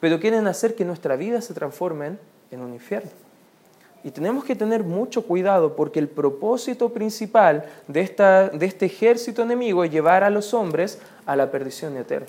pero 0.00 0.18
quieren 0.18 0.46
hacer 0.46 0.74
que 0.74 0.86
nuestra 0.86 1.16
vida 1.16 1.42
se 1.42 1.52
transforme 1.52 2.16
un 2.58 2.74
infierno. 2.74 3.10
Y 4.02 4.10
tenemos 4.10 4.44
que 4.44 4.56
tener 4.56 4.82
mucho 4.82 5.26
cuidado 5.26 5.76
porque 5.76 5.98
el 5.98 6.08
propósito 6.08 6.88
principal 6.88 7.66
de, 7.86 8.00
esta, 8.00 8.48
de 8.48 8.66
este 8.66 8.86
ejército 8.86 9.42
enemigo 9.42 9.84
es 9.84 9.90
llevar 9.90 10.24
a 10.24 10.30
los 10.30 10.54
hombres 10.54 10.98
a 11.26 11.36
la 11.36 11.50
perdición 11.50 11.96
eterna. 11.96 12.28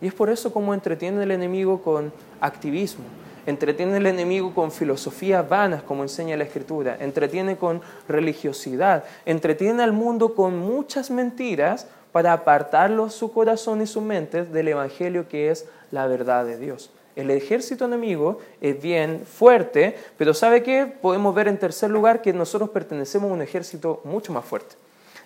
Y 0.00 0.06
es 0.06 0.14
por 0.14 0.30
eso 0.30 0.52
como 0.52 0.72
entretiene 0.72 1.22
el 1.22 1.32
enemigo 1.32 1.82
con 1.82 2.12
activismo, 2.40 3.04
entretiene 3.46 3.96
el 3.96 4.06
enemigo 4.06 4.54
con 4.54 4.70
filosofías 4.70 5.48
vanas, 5.48 5.82
como 5.82 6.02
enseña 6.02 6.36
la 6.36 6.44
Escritura, 6.44 6.96
entretiene 7.00 7.56
con 7.56 7.80
religiosidad, 8.08 9.04
entretiene 9.26 9.82
al 9.82 9.92
mundo 9.92 10.34
con 10.34 10.56
muchas 10.58 11.10
mentiras 11.10 11.88
para 12.12 12.32
apartarlo 12.32 13.10
su 13.10 13.32
corazón 13.32 13.82
y 13.82 13.86
su 13.86 14.00
mente 14.00 14.44
del 14.44 14.68
Evangelio 14.68 15.28
que 15.28 15.50
es 15.50 15.66
la 15.90 16.06
verdad 16.06 16.44
de 16.44 16.58
Dios. 16.58 16.90
El 17.16 17.30
ejército 17.30 17.84
enemigo 17.84 18.38
es 18.60 18.80
bien 18.82 19.24
fuerte, 19.24 19.96
pero 20.18 20.34
¿sabe 20.34 20.62
qué? 20.62 20.86
Podemos 20.86 21.34
ver 21.34 21.46
en 21.46 21.58
tercer 21.58 21.90
lugar 21.90 22.22
que 22.22 22.32
nosotros 22.32 22.70
pertenecemos 22.70 23.30
a 23.30 23.34
un 23.34 23.42
ejército 23.42 24.00
mucho 24.04 24.32
más 24.32 24.44
fuerte. 24.44 24.74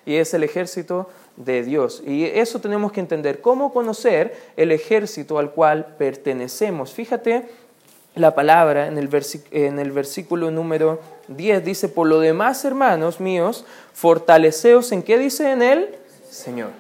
Y 0.04 0.16
es 0.16 0.32
el 0.34 0.44
ejército 0.44 1.08
de 1.36 1.62
Dios. 1.62 2.02
Y 2.06 2.24
eso 2.24 2.60
tenemos 2.60 2.92
que 2.92 3.00
entender. 3.00 3.40
¿Cómo 3.40 3.72
conocer 3.72 4.36
el 4.56 4.70
ejército 4.72 5.38
al 5.38 5.52
cual 5.52 5.94
pertenecemos? 5.98 6.92
Fíjate 6.92 7.46
la 8.14 8.34
palabra 8.34 8.86
en 8.86 8.98
el, 8.98 9.08
en 9.50 9.78
el 9.78 9.92
versículo 9.92 10.50
número 10.50 11.00
10. 11.28 11.64
Dice, 11.64 11.88
por 11.88 12.06
lo 12.06 12.20
demás, 12.20 12.64
hermanos 12.64 13.20
míos, 13.20 13.64
fortaleceos 13.94 14.92
en 14.92 15.02
qué 15.02 15.18
dice 15.18 15.50
en 15.50 15.62
él? 15.62 15.94
Señor. 16.30 16.70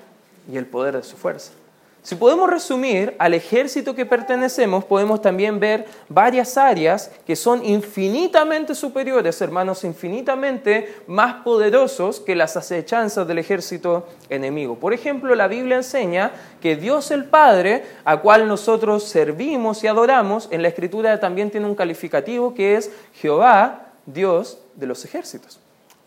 Y 0.50 0.56
el 0.56 0.66
poder 0.66 0.96
de 0.96 1.02
su 1.02 1.16
fuerza. 1.16 1.52
Si 2.02 2.14
podemos 2.14 2.48
resumir 2.48 3.14
al 3.18 3.34
ejército 3.34 3.94
que 3.94 4.06
pertenecemos, 4.06 4.84
podemos 4.84 5.20
también 5.20 5.60
ver 5.60 5.84
varias 6.08 6.56
áreas 6.56 7.10
que 7.26 7.36
son 7.36 7.64
infinitamente 7.64 8.74
superiores, 8.74 9.40
hermanos, 9.42 9.84
infinitamente 9.84 10.94
más 11.06 11.42
poderosos 11.42 12.20
que 12.20 12.36
las 12.36 12.56
acechanzas 12.56 13.26
del 13.26 13.38
ejército 13.38 14.06
enemigo. 14.30 14.76
Por 14.76 14.94
ejemplo, 14.94 15.34
la 15.34 15.48
Biblia 15.48 15.76
enseña 15.76 16.32
que 16.62 16.76
Dios 16.76 17.10
el 17.10 17.26
Padre, 17.26 17.84
a 18.04 18.18
cual 18.18 18.48
nosotros 18.48 19.04
servimos 19.04 19.84
y 19.84 19.88
adoramos, 19.88 20.48
en 20.50 20.62
la 20.62 20.68
Escritura 20.68 21.20
también 21.20 21.50
tiene 21.50 21.66
un 21.66 21.74
calificativo 21.74 22.54
que 22.54 22.76
es 22.76 22.90
Jehová, 23.14 23.92
Dios 24.06 24.58
de 24.76 24.86
los 24.86 25.04
ejércitos. 25.04 25.60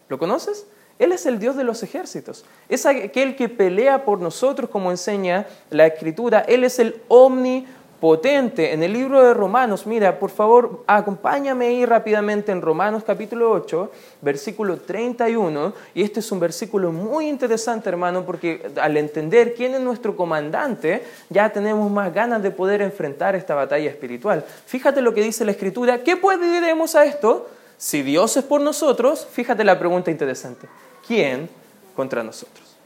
¿Lo 0.09 0.17
conoces? 0.17 0.65
Él 1.01 1.11
es 1.11 1.25
el 1.25 1.39
Dios 1.39 1.55
de 1.55 1.63
los 1.63 1.81
ejércitos. 1.81 2.45
Es 2.69 2.85
aquel 2.85 3.35
que 3.35 3.49
pelea 3.49 4.05
por 4.05 4.19
nosotros, 4.19 4.69
como 4.69 4.91
enseña 4.91 5.47
la 5.71 5.87
Escritura. 5.87 6.41
Él 6.41 6.63
es 6.63 6.77
el 6.77 7.01
omnipotente. 7.07 8.71
En 8.71 8.83
el 8.83 8.93
libro 8.93 9.23
de 9.23 9.33
Romanos, 9.33 9.87
mira, 9.87 10.19
por 10.19 10.29
favor, 10.29 10.83
acompáñame 10.85 11.65
ahí 11.65 11.87
rápidamente 11.87 12.51
en 12.51 12.61
Romanos 12.61 13.01
capítulo 13.03 13.49
8, 13.49 13.91
versículo 14.21 14.77
31. 14.77 15.73
Y 15.95 16.03
este 16.03 16.19
es 16.19 16.31
un 16.31 16.39
versículo 16.39 16.91
muy 16.91 17.27
interesante, 17.27 17.89
hermano, 17.89 18.23
porque 18.23 18.71
al 18.79 18.95
entender 18.95 19.55
quién 19.55 19.73
es 19.73 19.81
nuestro 19.81 20.15
comandante, 20.15 21.03
ya 21.31 21.51
tenemos 21.51 21.89
más 21.89 22.13
ganas 22.13 22.43
de 22.43 22.51
poder 22.51 22.83
enfrentar 22.83 23.35
esta 23.35 23.55
batalla 23.55 23.89
espiritual. 23.89 24.45
Fíjate 24.67 25.01
lo 25.01 25.15
que 25.15 25.23
dice 25.23 25.45
la 25.45 25.51
Escritura. 25.51 26.03
¿Qué 26.03 26.15
pues 26.15 26.39
diremos 26.39 26.93
a 26.93 27.05
esto? 27.05 27.49
Si 27.75 28.03
Dios 28.03 28.37
es 28.37 28.43
por 28.43 28.61
nosotros, 28.61 29.27
fíjate 29.31 29.63
la 29.63 29.79
pregunta 29.79 30.11
interesante. 30.11 30.67
¿Quién 31.05 31.49
contra 31.95 32.23
nosotros? 32.23 32.77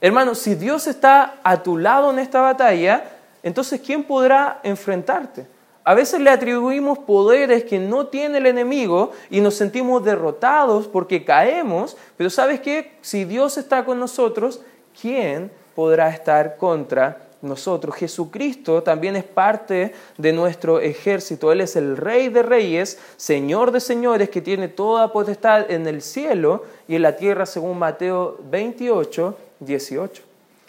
Hermanos, 0.00 0.38
si 0.38 0.54
Dios 0.54 0.86
está 0.86 1.36
a 1.42 1.62
tu 1.62 1.78
lado 1.78 2.10
en 2.10 2.18
esta 2.18 2.40
batalla, 2.40 3.04
entonces 3.42 3.80
¿quién 3.80 4.04
podrá 4.04 4.60
enfrentarte? 4.62 5.46
A 5.84 5.94
veces 5.94 6.20
le 6.20 6.30
atribuimos 6.30 6.98
poderes 6.98 7.64
que 7.64 7.78
no 7.78 8.06
tiene 8.06 8.38
el 8.38 8.46
enemigo 8.46 9.12
y 9.28 9.40
nos 9.40 9.54
sentimos 9.54 10.02
derrotados 10.02 10.88
porque 10.88 11.24
caemos, 11.24 11.96
pero 12.16 12.30
¿sabes 12.30 12.60
qué? 12.60 12.96
Si 13.02 13.24
Dios 13.24 13.58
está 13.58 13.84
con 13.84 14.00
nosotros, 14.00 14.62
¿quién 14.98 15.50
podrá 15.74 16.08
estar 16.08 16.56
contra 16.56 17.28
nosotros. 17.44 17.94
Jesucristo 17.94 18.82
también 18.82 19.16
es 19.16 19.24
parte 19.24 19.94
de 20.18 20.32
nuestro 20.32 20.80
ejército. 20.80 21.52
Él 21.52 21.60
es 21.60 21.76
el 21.76 21.96
Rey 21.96 22.28
de 22.28 22.42
Reyes, 22.42 22.98
Señor 23.16 23.70
de 23.70 23.80
Señores, 23.80 24.30
que 24.30 24.40
tiene 24.40 24.68
toda 24.68 25.12
potestad 25.12 25.70
en 25.70 25.86
el 25.86 26.02
cielo 26.02 26.64
y 26.88 26.96
en 26.96 27.02
la 27.02 27.16
tierra, 27.16 27.46
según 27.46 27.78
Mateo 27.78 28.38
28, 28.50 29.36
18. 29.60 30.22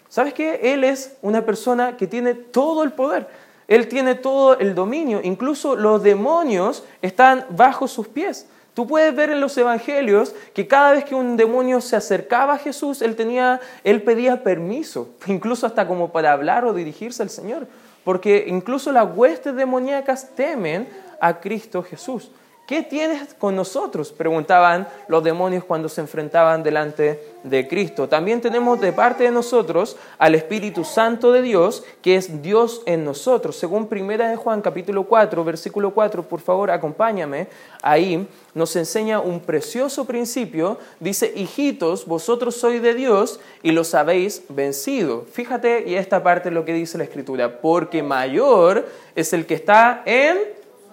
¿Sabes 0.08 0.34
qué? 0.34 0.72
Él 0.72 0.84
es 0.84 1.16
una 1.22 1.44
persona 1.44 1.96
que 1.96 2.06
tiene 2.06 2.34
todo 2.34 2.82
el 2.84 2.92
poder. 2.92 3.26
Él 3.68 3.88
tiene 3.88 4.14
todo 4.14 4.58
el 4.58 4.74
dominio. 4.74 5.20
Incluso 5.22 5.74
los 5.74 6.02
demonios 6.02 6.84
están 7.02 7.46
bajo 7.50 7.88
sus 7.88 8.06
pies. 8.06 8.46
Tú 8.76 8.86
puedes 8.86 9.16
ver 9.16 9.30
en 9.30 9.40
los 9.40 9.56
evangelios 9.56 10.34
que 10.52 10.68
cada 10.68 10.92
vez 10.92 11.06
que 11.06 11.14
un 11.14 11.38
demonio 11.38 11.80
se 11.80 11.96
acercaba 11.96 12.52
a 12.52 12.58
Jesús, 12.58 13.00
él, 13.00 13.16
tenía, 13.16 13.58
él 13.84 14.02
pedía 14.02 14.42
permiso, 14.42 15.08
incluso 15.26 15.66
hasta 15.66 15.88
como 15.88 16.12
para 16.12 16.32
hablar 16.32 16.66
o 16.66 16.74
dirigirse 16.74 17.22
al 17.22 17.30
Señor, 17.30 17.68
porque 18.04 18.44
incluso 18.46 18.92
las 18.92 19.08
huestes 19.16 19.56
demoníacas 19.56 20.34
temen 20.34 20.86
a 21.22 21.40
Cristo 21.40 21.82
Jesús. 21.82 22.30
¿Qué 22.66 22.82
tienes 22.82 23.32
con 23.34 23.54
nosotros? 23.54 24.10
Preguntaban 24.10 24.88
los 25.06 25.22
demonios 25.22 25.62
cuando 25.62 25.88
se 25.88 26.00
enfrentaban 26.00 26.64
delante 26.64 27.36
de 27.44 27.68
Cristo. 27.68 28.08
También 28.08 28.40
tenemos 28.40 28.80
de 28.80 28.92
parte 28.92 29.22
de 29.22 29.30
nosotros 29.30 29.96
al 30.18 30.34
Espíritu 30.34 30.82
Santo 30.82 31.30
de 31.30 31.42
Dios, 31.42 31.84
que 32.02 32.16
es 32.16 32.42
Dios 32.42 32.82
en 32.84 33.04
nosotros. 33.04 33.54
Según 33.54 33.86
Primera 33.86 34.28
de 34.28 34.34
Juan 34.34 34.62
capítulo 34.62 35.04
4, 35.04 35.44
versículo 35.44 35.92
4, 35.94 36.24
por 36.24 36.40
favor, 36.40 36.72
acompáñame. 36.72 37.46
Ahí 37.82 38.26
nos 38.52 38.74
enseña 38.74 39.20
un 39.20 39.38
precioso 39.38 40.04
principio. 40.04 40.78
Dice, 40.98 41.32
hijitos, 41.36 42.04
vosotros 42.04 42.56
sois 42.56 42.82
de 42.82 42.94
Dios 42.94 43.38
y 43.62 43.70
los 43.70 43.94
habéis 43.94 44.42
vencido. 44.48 45.24
Fíjate, 45.30 45.84
y 45.86 45.94
esta 45.94 46.24
parte 46.24 46.48
es 46.48 46.54
lo 46.56 46.64
que 46.64 46.72
dice 46.72 46.98
la 46.98 47.04
Escritura, 47.04 47.60
porque 47.60 48.02
mayor 48.02 48.88
es 49.14 49.32
el 49.32 49.46
que 49.46 49.54
está 49.54 50.02
en 50.04 50.36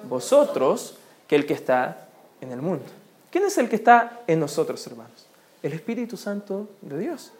vosotros 0.07 0.99
que 1.33 1.37
el 1.37 1.47
que 1.47 1.55
está 1.55 1.97
en 2.41 2.51
el 2.51 2.61
mundo. 2.61 2.85
¿Quién 3.31 3.43
es 3.45 3.57
el 3.57 3.67
que 3.67 3.75
está 3.75 4.19
en 4.27 4.39
nosotros, 4.39 4.85
hermanos? 4.85 5.25
El 5.63 5.73
Espíritu 5.73 6.15
Santo 6.15 6.69
de 6.81 6.99
Dios. 6.99 7.31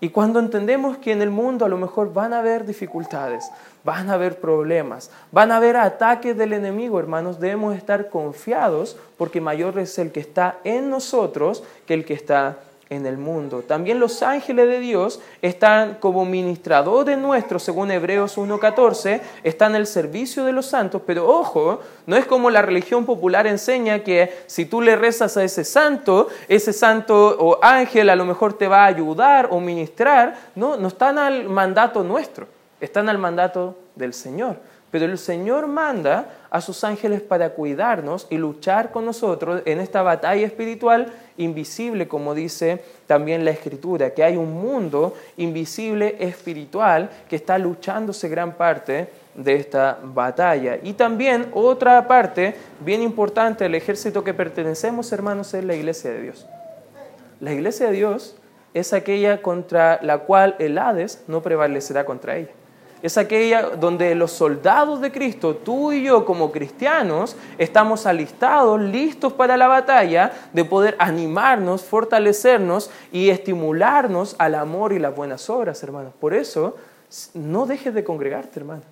Y 0.00 0.08
cuando 0.08 0.40
entendemos 0.40 0.98
que 0.98 1.12
en 1.12 1.22
el 1.22 1.30
mundo 1.30 1.64
a 1.64 1.68
lo 1.68 1.78
mejor 1.78 2.12
van 2.12 2.32
a 2.32 2.40
haber 2.40 2.66
dificultades, 2.66 3.48
van 3.84 4.10
a 4.10 4.14
haber 4.14 4.40
problemas, 4.40 5.12
van 5.30 5.52
a 5.52 5.58
haber 5.58 5.76
ataques 5.76 6.36
del 6.36 6.52
enemigo, 6.52 6.98
hermanos, 6.98 7.38
debemos 7.38 7.76
estar 7.76 8.08
confiados 8.08 8.96
porque 9.16 9.40
mayor 9.40 9.78
es 9.78 9.96
el 10.00 10.10
que 10.10 10.18
está 10.18 10.58
en 10.64 10.90
nosotros 10.90 11.62
que 11.86 11.94
el 11.94 12.04
que 12.04 12.14
está 12.14 12.58
en 12.90 13.06
el 13.06 13.18
mundo. 13.18 13.62
También 13.62 14.00
los 14.00 14.22
ángeles 14.22 14.66
de 14.68 14.80
Dios 14.80 15.20
están 15.42 15.96
como 15.96 16.24
ministradores 16.24 17.18
nuestros, 17.18 17.62
según 17.62 17.90
Hebreos 17.90 18.38
1.14, 18.38 19.20
están 19.44 19.74
el 19.74 19.86
servicio 19.86 20.44
de 20.44 20.52
los 20.52 20.66
santos, 20.66 21.02
pero 21.06 21.28
ojo, 21.28 21.80
no 22.06 22.16
es 22.16 22.24
como 22.24 22.50
la 22.50 22.62
religión 22.62 23.04
popular 23.04 23.46
enseña 23.46 24.00
que 24.00 24.32
si 24.46 24.64
tú 24.64 24.80
le 24.80 24.96
rezas 24.96 25.36
a 25.36 25.44
ese 25.44 25.64
santo, 25.64 26.28
ese 26.48 26.72
santo 26.72 27.36
o 27.38 27.58
ángel 27.62 28.08
a 28.10 28.16
lo 28.16 28.24
mejor 28.24 28.54
te 28.54 28.68
va 28.68 28.84
a 28.84 28.86
ayudar 28.86 29.48
o 29.50 29.60
ministrar, 29.60 30.36
no, 30.54 30.76
no 30.76 30.88
están 30.88 31.18
al 31.18 31.48
mandato 31.48 32.02
nuestro, 32.02 32.46
están 32.80 33.08
al 33.08 33.18
mandato 33.18 33.76
del 33.94 34.14
Señor. 34.14 34.56
Pero 34.90 35.04
el 35.04 35.18
Señor 35.18 35.66
manda 35.66 36.30
a 36.50 36.62
sus 36.62 36.82
ángeles 36.82 37.20
para 37.20 37.50
cuidarnos 37.50 38.26
y 38.30 38.38
luchar 38.38 38.90
con 38.90 39.04
nosotros 39.04 39.60
en 39.66 39.80
esta 39.80 40.00
batalla 40.00 40.46
espiritual 40.46 41.12
invisible, 41.38 42.06
como 42.06 42.34
dice 42.34 42.82
también 43.06 43.44
la 43.44 43.50
Escritura, 43.50 44.10
que 44.10 44.22
hay 44.22 44.36
un 44.36 44.52
mundo 44.52 45.14
invisible 45.36 46.16
espiritual 46.20 47.10
que 47.28 47.36
está 47.36 47.58
luchándose 47.58 48.28
gran 48.28 48.52
parte 48.52 49.08
de 49.34 49.54
esta 49.54 49.98
batalla. 50.02 50.78
Y 50.82 50.92
también 50.92 51.48
otra 51.54 52.06
parte 52.06 52.54
bien 52.80 53.02
importante 53.02 53.64
del 53.64 53.74
ejército 53.74 54.22
que 54.22 54.34
pertenecemos, 54.34 55.10
hermanos, 55.12 55.54
es 55.54 55.64
la 55.64 55.74
iglesia 55.74 56.10
de 56.10 56.22
Dios. 56.22 56.46
La 57.40 57.52
iglesia 57.52 57.86
de 57.86 57.92
Dios 57.92 58.36
es 58.74 58.92
aquella 58.92 59.40
contra 59.42 60.00
la 60.02 60.18
cual 60.18 60.56
el 60.58 60.76
Hades 60.76 61.22
no 61.28 61.42
prevalecerá 61.42 62.04
contra 62.04 62.36
ella. 62.36 62.50
Es 63.02 63.16
aquella 63.16 63.62
donde 63.62 64.14
los 64.14 64.32
soldados 64.32 65.00
de 65.00 65.12
Cristo, 65.12 65.56
tú 65.56 65.92
y 65.92 66.02
yo 66.02 66.24
como 66.24 66.50
cristianos, 66.50 67.36
estamos 67.56 68.06
alistados, 68.06 68.80
listos 68.80 69.32
para 69.32 69.56
la 69.56 69.68
batalla, 69.68 70.32
de 70.52 70.64
poder 70.64 70.96
animarnos, 70.98 71.84
fortalecernos 71.84 72.90
y 73.12 73.30
estimularnos 73.30 74.34
al 74.38 74.56
amor 74.56 74.92
y 74.92 74.98
las 74.98 75.14
buenas 75.14 75.48
obras, 75.48 75.82
hermanos. 75.82 76.12
Por 76.18 76.34
eso, 76.34 76.76
no 77.34 77.66
dejes 77.66 77.94
de 77.94 78.04
congregarte, 78.04 78.58
hermano, 78.58 78.82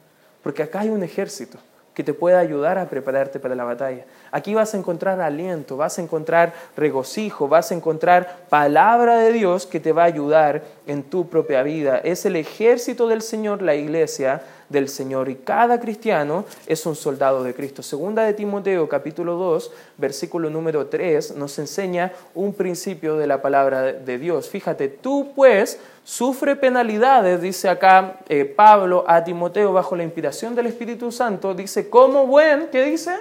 porque 0.42 0.62
acá 0.62 0.80
hay 0.80 0.88
un 0.88 1.02
ejército 1.02 1.58
que 1.96 2.04
te 2.04 2.12
pueda 2.12 2.38
ayudar 2.38 2.76
a 2.76 2.90
prepararte 2.90 3.40
para 3.40 3.54
la 3.54 3.64
batalla. 3.64 4.04
Aquí 4.30 4.54
vas 4.54 4.74
a 4.74 4.78
encontrar 4.78 5.20
aliento, 5.20 5.76
vas 5.76 5.98
a 5.98 6.02
encontrar 6.02 6.54
regocijo, 6.76 7.48
vas 7.48 7.70
a 7.70 7.74
encontrar 7.74 8.46
palabra 8.48 9.18
de 9.18 9.32
Dios 9.32 9.66
que 9.66 9.80
te 9.80 9.92
va 9.92 10.02
a 10.02 10.06
ayudar 10.06 10.62
en 10.86 11.02
tu 11.02 11.28
propia 11.28 11.62
vida. 11.62 11.98
Es 11.98 12.26
el 12.26 12.36
ejército 12.36 13.08
del 13.08 13.22
Señor, 13.22 13.62
la 13.62 13.74
iglesia 13.74 14.42
del 14.68 14.88
Señor. 14.88 15.28
Y 15.28 15.36
cada 15.36 15.80
cristiano 15.80 16.44
es 16.66 16.84
un 16.86 16.96
soldado 16.96 17.44
de 17.44 17.54
Cristo. 17.54 17.82
Segunda 17.82 18.22
de 18.22 18.34
Timoteo, 18.34 18.88
capítulo 18.88 19.36
2, 19.36 19.70
versículo 19.98 20.50
número 20.50 20.86
3, 20.86 21.36
nos 21.36 21.58
enseña 21.58 22.12
un 22.34 22.52
principio 22.52 23.16
de 23.16 23.26
la 23.26 23.40
palabra 23.42 23.92
de 23.92 24.18
Dios. 24.18 24.48
Fíjate, 24.48 24.88
tú 24.88 25.32
pues 25.34 25.78
sufre 26.04 26.56
penalidades, 26.56 27.40
dice 27.40 27.68
acá 27.68 28.20
eh, 28.28 28.44
Pablo 28.44 29.04
a 29.06 29.24
Timoteo 29.24 29.72
bajo 29.72 29.96
la 29.96 30.04
inspiración 30.04 30.54
del 30.54 30.66
Espíritu 30.66 31.10
Santo, 31.10 31.54
dice, 31.54 31.88
como 31.88 32.26
buen, 32.26 32.68
¿qué 32.70 32.84
dice? 32.84 33.16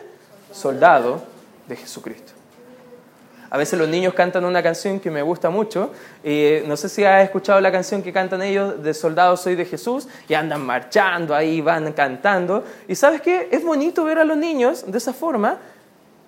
Soldado 0.52 1.22
de 1.68 1.76
Jesucristo. 1.76 2.34
A 3.50 3.58
veces 3.58 3.80
los 3.80 3.88
niños 3.88 4.14
cantan 4.14 4.44
una 4.44 4.62
canción 4.62 5.00
que 5.00 5.12
me 5.12 5.22
gusta 5.22 5.50
mucho. 5.50 5.92
y 6.24 6.58
no 6.66 6.76
sé 6.76 6.90
si 6.90 7.04
has 7.04 7.24
escuchado 7.24 7.62
la 7.62 7.72
canción 7.72 8.02
que 8.02 8.12
cantan 8.12 8.42
ellos 8.42 8.84
de 8.84 8.94
Soldado 8.94 9.38
Soy 9.38 9.56
de 9.56 9.66
Jesús 9.66 10.08
y 10.28 10.34
andan 10.34 10.66
marchando 10.66 11.34
ahí, 11.34 11.62
van 11.62 11.94
cantando. 11.94 12.64
Y 12.88 12.96
sabes 12.96 13.22
qué? 13.22 13.48
Es 13.52 13.64
bonito 13.64 14.04
ver 14.04 14.20
a 14.20 14.26
los 14.26 14.36
niños 14.36 14.84
de 14.86 14.98
esa 14.98 15.14
forma, 15.14 15.60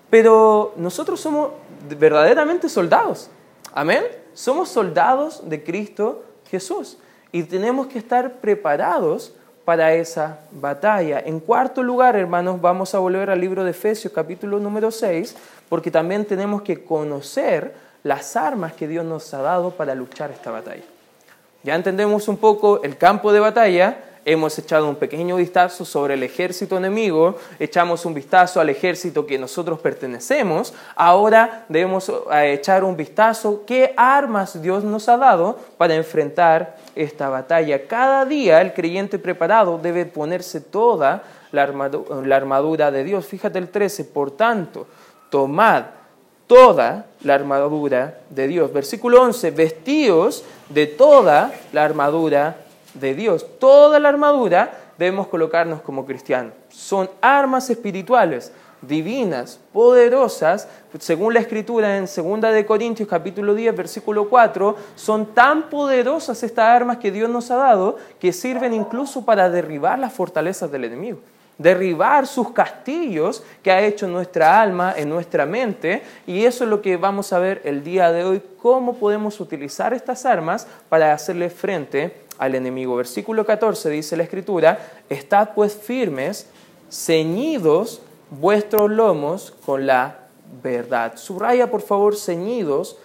pero 0.09 0.73
nosotros 0.77 1.19
somos 1.19 1.51
verdaderamente 1.99 2.69
soldados. 2.69 3.29
Amén. 3.73 4.03
Somos 4.33 4.69
soldados 4.69 5.49
de 5.49 5.63
Cristo 5.63 6.23
Jesús. 6.49 6.97
Y 7.31 7.43
tenemos 7.43 7.87
que 7.87 7.99
estar 7.99 8.39
preparados 8.39 9.33
para 9.67 9.93
esa 9.93 10.39
batalla. 10.49 11.19
En 11.19 11.41
cuarto 11.41 11.83
lugar, 11.83 12.15
hermanos, 12.15 12.61
vamos 12.61 12.95
a 12.95 12.99
volver 12.99 13.29
al 13.29 13.41
libro 13.41 13.65
de 13.65 13.71
Efesios 13.71 14.13
capítulo 14.13 14.59
número 14.59 14.91
6, 14.91 15.35
porque 15.67 15.91
también 15.91 16.23
tenemos 16.23 16.61
que 16.61 16.85
conocer 16.85 17.73
las 18.01 18.37
armas 18.37 18.71
que 18.71 18.87
Dios 18.87 19.03
nos 19.03 19.33
ha 19.33 19.41
dado 19.41 19.71
para 19.71 19.93
luchar 19.93 20.31
esta 20.31 20.51
batalla. 20.51 20.85
Ya 21.63 21.75
entendemos 21.75 22.29
un 22.29 22.37
poco 22.37 22.81
el 22.81 22.95
campo 22.95 23.33
de 23.33 23.41
batalla, 23.41 23.97
hemos 24.27 24.59
echado 24.59 24.89
un 24.89 24.97
pequeño 24.97 25.37
vistazo 25.37 25.85
sobre 25.85 26.15
el 26.15 26.21
ejército 26.21 26.75
enemigo, 26.75 27.37
echamos 27.59 28.05
un 28.05 28.13
vistazo 28.13 28.59
al 28.59 28.69
ejército 28.69 29.25
que 29.25 29.39
nosotros 29.39 29.79
pertenecemos, 29.79 30.73
ahora 30.97 31.63
debemos 31.69 32.11
eh, 32.33 32.51
echar 32.51 32.83
un 32.83 32.97
vistazo 32.97 33.63
qué 33.65 33.93
armas 33.95 34.61
Dios 34.61 34.83
nos 34.83 35.07
ha 35.07 35.15
dado 35.15 35.57
para 35.77 35.95
enfrentar 35.95 36.75
esta 36.93 37.29
batalla. 37.29 37.87
Cada 37.87 38.25
día 38.25 38.59
el 38.59 38.73
creyente 38.73 39.17
preparado 39.17 39.77
debe 39.77 40.05
ponerse 40.05 40.59
toda 40.59 41.23
la 41.53 41.63
armadura, 41.63 42.91
de 42.91 43.05
Dios. 43.05 43.25
Fíjate 43.25 43.59
el 43.59 43.69
13, 43.69 44.03
por 44.03 44.31
tanto, 44.31 44.87
tomad 45.29 45.85
toda 46.47 47.05
la 47.21 47.35
armadura 47.35 48.19
de 48.29 48.47
Dios. 48.49 48.73
Versículo 48.73 49.21
11, 49.21 49.51
vestíos 49.51 50.43
de 50.67 50.85
toda 50.85 51.53
la 51.71 51.85
armadura 51.85 52.66
de 52.99 53.15
Dios. 53.15 53.45
Toda 53.59 53.99
la 53.99 54.09
armadura 54.09 54.71
debemos 54.97 55.27
colocarnos 55.27 55.81
como 55.81 56.05
cristianos. 56.05 56.53
Son 56.69 57.09
armas 57.21 57.69
espirituales, 57.69 58.51
divinas, 58.81 59.59
poderosas, 59.73 60.67
según 60.99 61.33
la 61.33 61.39
escritura 61.39 61.97
en 61.97 62.05
2 62.05 62.41
de 62.53 62.65
Corintios 62.65 63.09
capítulo 63.09 63.55
10 63.55 63.75
versículo 63.75 64.29
4, 64.29 64.75
son 64.95 65.27
tan 65.33 65.69
poderosas 65.69 66.43
estas 66.43 66.65
armas 66.65 66.97
que 66.97 67.11
Dios 67.11 67.29
nos 67.29 67.51
ha 67.51 67.55
dado 67.55 67.97
que 68.19 68.33
sirven 68.33 68.73
incluso 68.73 69.25
para 69.25 69.49
derribar 69.49 69.99
las 69.99 70.13
fortalezas 70.13 70.71
del 70.71 70.85
enemigo 70.85 71.19
derribar 71.57 72.27
sus 72.27 72.51
castillos 72.51 73.43
que 73.63 73.71
ha 73.71 73.81
hecho 73.81 74.07
nuestra 74.07 74.61
alma, 74.61 74.93
en 74.95 75.09
nuestra 75.09 75.45
mente, 75.45 76.03
y 76.25 76.45
eso 76.45 76.63
es 76.63 76.69
lo 76.69 76.81
que 76.81 76.97
vamos 76.97 77.33
a 77.33 77.39
ver 77.39 77.61
el 77.65 77.83
día 77.83 78.11
de 78.11 78.23
hoy, 78.23 78.41
cómo 78.61 78.95
podemos 78.95 79.39
utilizar 79.39 79.93
estas 79.93 80.25
armas 80.25 80.67
para 80.89 81.13
hacerle 81.13 81.49
frente 81.49 82.26
al 82.37 82.55
enemigo. 82.55 82.95
Versículo 82.95 83.45
14 83.45 83.89
dice 83.89 84.17
la 84.17 84.23
escritura, 84.23 84.79
estad 85.09 85.49
pues 85.55 85.75
firmes, 85.75 86.47
ceñidos 86.89 88.01
vuestros 88.29 88.89
lomos 88.89 89.53
con 89.65 89.87
la 89.87 90.19
verdad. 90.63 91.17
Subraya 91.17 91.69
por 91.69 91.81
favor 91.81 92.15
ceñidos 92.15 92.97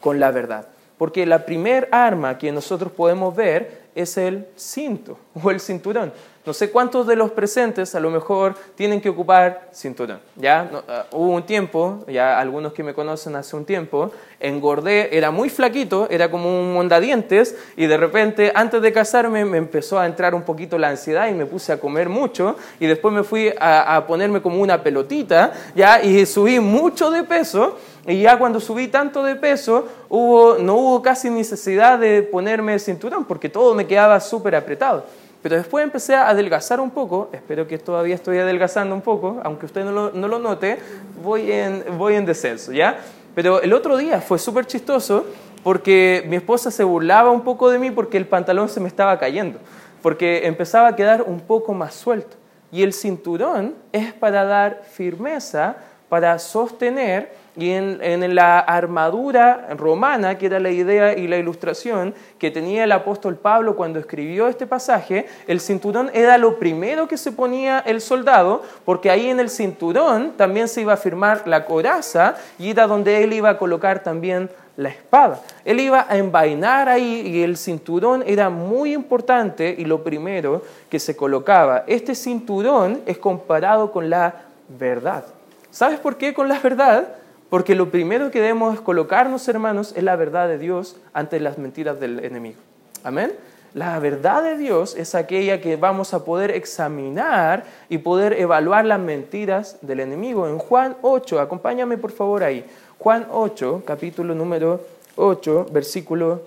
con 0.00 0.20
la 0.20 0.30
verdad. 0.30 0.68
Porque 0.96 1.26
la 1.26 1.44
primer 1.44 1.88
arma 1.92 2.38
que 2.38 2.50
nosotros 2.50 2.92
podemos 2.92 3.34
ver 3.34 3.87
es 3.98 4.16
el 4.16 4.46
cinto 4.56 5.18
o 5.42 5.50
el 5.50 5.60
cinturón. 5.60 6.12
No 6.46 6.54
sé 6.54 6.70
cuántos 6.70 7.06
de 7.06 7.14
los 7.14 7.32
presentes 7.32 7.94
a 7.94 8.00
lo 8.00 8.10
mejor 8.10 8.54
tienen 8.74 9.02
que 9.02 9.10
ocupar 9.10 9.68
cinturón. 9.74 10.18
Ya 10.36 10.70
ah, 10.88 11.04
hubo 11.12 11.34
un 11.34 11.42
tiempo, 11.42 12.06
ya 12.08 12.38
algunos 12.38 12.72
que 12.72 12.82
me 12.82 12.94
conocen 12.94 13.36
hace 13.36 13.54
un 13.54 13.66
tiempo, 13.66 14.12
engordé, 14.40 15.14
era 15.14 15.30
muy 15.30 15.50
flaquito, 15.50 16.08
era 16.08 16.30
como 16.30 16.48
un 16.48 16.72
mondadientes 16.72 17.54
y 17.76 17.84
de 17.84 17.98
repente 17.98 18.50
antes 18.54 18.80
de 18.80 18.92
casarme 18.94 19.44
me 19.44 19.58
empezó 19.58 19.98
a 19.98 20.06
entrar 20.06 20.34
un 20.34 20.42
poquito 20.42 20.78
la 20.78 20.88
ansiedad 20.88 21.28
y 21.28 21.34
me 21.34 21.44
puse 21.44 21.70
a 21.70 21.80
comer 21.80 22.08
mucho 22.08 22.56
y 22.80 22.86
después 22.86 23.12
me 23.12 23.24
fui 23.24 23.52
a, 23.60 23.96
a 23.96 24.06
ponerme 24.06 24.40
como 24.40 24.62
una 24.62 24.82
pelotita, 24.82 25.52
ya 25.74 26.02
y 26.02 26.24
subí 26.24 26.60
mucho 26.60 27.10
de 27.10 27.24
peso 27.24 27.76
y 28.08 28.22
ya 28.22 28.38
cuando 28.38 28.58
subí 28.58 28.88
tanto 28.88 29.22
de 29.22 29.36
peso, 29.36 29.86
no 30.10 30.74
hubo 30.74 31.02
casi 31.02 31.28
necesidad 31.28 31.98
de 31.98 32.22
ponerme 32.22 32.72
el 32.72 32.80
cinturón 32.80 33.26
porque 33.26 33.50
todo 33.50 33.74
me 33.74 33.86
quedaba 33.86 34.18
súper 34.20 34.54
apretado. 34.54 35.04
Pero 35.42 35.56
después 35.56 35.84
empecé 35.84 36.14
a 36.14 36.28
adelgazar 36.28 36.80
un 36.80 36.90
poco, 36.90 37.28
espero 37.32 37.68
que 37.68 37.78
todavía 37.78 38.14
estoy 38.14 38.38
adelgazando 38.38 38.94
un 38.94 39.02
poco, 39.02 39.40
aunque 39.44 39.66
usted 39.66 39.84
no 39.84 39.92
lo, 39.92 40.10
no 40.12 40.26
lo 40.26 40.38
note, 40.38 40.78
voy 41.22 41.52
en, 41.52 41.84
voy 41.98 42.14
en 42.14 42.24
descenso, 42.24 42.72
¿ya? 42.72 42.98
Pero 43.34 43.60
el 43.60 43.72
otro 43.74 43.96
día 43.98 44.20
fue 44.20 44.38
súper 44.38 44.66
chistoso 44.66 45.26
porque 45.62 46.24
mi 46.28 46.36
esposa 46.36 46.70
se 46.70 46.84
burlaba 46.84 47.30
un 47.30 47.42
poco 47.42 47.70
de 47.70 47.78
mí 47.78 47.90
porque 47.90 48.16
el 48.16 48.26
pantalón 48.26 48.70
se 48.70 48.80
me 48.80 48.88
estaba 48.88 49.18
cayendo, 49.18 49.58
porque 50.02 50.46
empezaba 50.46 50.88
a 50.88 50.96
quedar 50.96 51.22
un 51.22 51.40
poco 51.40 51.74
más 51.74 51.94
suelto. 51.94 52.36
Y 52.72 52.82
el 52.82 52.92
cinturón 52.94 53.74
es 53.92 54.12
para 54.14 54.44
dar 54.44 54.82
firmeza, 54.90 55.76
para 56.08 56.38
sostener 56.38 57.32
y 57.58 57.70
en, 57.72 58.34
la 58.36 58.60
armadura 58.60 59.66
romana, 59.76 60.38
que 60.38 60.46
era 60.46 60.60
la 60.60 60.70
idea 60.70 61.18
y 61.18 61.26
la 61.26 61.38
ilustración 61.38 62.14
que 62.38 62.52
tenía 62.52 62.84
el 62.84 62.92
apóstol 62.92 63.34
Pablo 63.34 63.74
cuando 63.74 63.98
escribió 63.98 64.46
este 64.46 64.64
pasaje, 64.64 65.26
el 65.48 65.58
cinturón 65.58 66.08
era 66.14 66.38
lo 66.38 66.60
primero 66.60 67.08
que 67.08 67.16
se 67.18 67.32
ponía 67.32 67.80
el 67.80 68.00
soldado, 68.00 68.62
porque 68.84 69.10
ahí 69.10 69.28
en 69.28 69.40
el 69.40 69.50
cinturón 69.50 70.34
también 70.36 70.68
se 70.68 70.82
iba 70.82 70.92
a 70.92 70.96
firmar 70.96 71.48
la 71.48 71.64
coraza 71.64 72.36
y 72.60 72.70
era 72.70 72.86
donde 72.86 73.24
él 73.24 73.32
iba 73.32 73.50
a 73.50 73.58
colocar 73.58 74.04
también 74.04 74.48
la 74.76 74.90
espada. 74.90 75.40
Él 75.64 75.80
iba 75.80 76.06
a 76.08 76.16
envainar 76.16 76.88
ahí 76.88 77.22
y 77.26 77.42
el 77.42 77.56
cinturón 77.56 78.22
era 78.24 78.50
muy 78.50 78.94
importante 78.94 79.74
y 79.76 79.84
lo 79.84 80.04
primero 80.04 80.62
que 80.88 81.00
se 81.00 81.16
colocaba. 81.16 81.82
Este 81.88 82.14
cinturón 82.14 83.00
es 83.04 83.18
comparado 83.18 83.90
con 83.90 84.08
la 84.08 84.32
verdad. 84.68 85.24
¿Sabes 85.72 85.98
por 85.98 86.16
qué 86.16 86.32
con 86.32 86.48
la 86.48 86.60
verdad? 86.60 87.16
Porque 87.48 87.74
lo 87.74 87.90
primero 87.90 88.30
que 88.30 88.40
debemos 88.40 88.80
colocarnos, 88.80 89.48
hermanos, 89.48 89.94
es 89.96 90.02
la 90.02 90.16
verdad 90.16 90.48
de 90.48 90.58
Dios 90.58 90.96
ante 91.12 91.40
las 91.40 91.58
mentiras 91.58 91.98
del 91.98 92.24
enemigo. 92.24 92.58
Amén. 93.04 93.32
La 93.74 93.98
verdad 93.98 94.42
de 94.42 94.56
Dios 94.56 94.96
es 94.96 95.14
aquella 95.14 95.60
que 95.60 95.76
vamos 95.76 96.14
a 96.14 96.24
poder 96.24 96.50
examinar 96.50 97.64
y 97.88 97.98
poder 97.98 98.32
evaluar 98.34 98.84
las 98.84 98.98
mentiras 98.98 99.78
del 99.82 100.00
enemigo. 100.00 100.48
En 100.48 100.58
Juan 100.58 100.96
8, 101.02 101.40
acompáñame 101.40 101.98
por 101.98 102.12
favor 102.12 102.42
ahí. 102.42 102.64
Juan 102.98 103.26
8, 103.30 103.82
capítulo 103.86 104.34
número 104.34 104.80
8, 105.16 105.66
versículo 105.70 106.42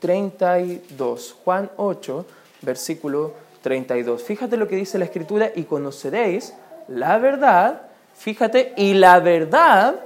32. 0.00 1.36
Juan 1.44 1.70
8, 1.76 2.26
versículo 2.62 3.32
32. 3.62 4.22
Fíjate 4.22 4.56
lo 4.56 4.68
que 4.68 4.76
dice 4.76 4.98
la 4.98 5.04
escritura 5.04 5.50
y 5.54 5.62
conoceréis 5.62 6.54
la 6.88 7.18
verdad, 7.18 7.82
fíjate, 8.14 8.74
y 8.76 8.94
la 8.94 9.20
verdad 9.20 10.00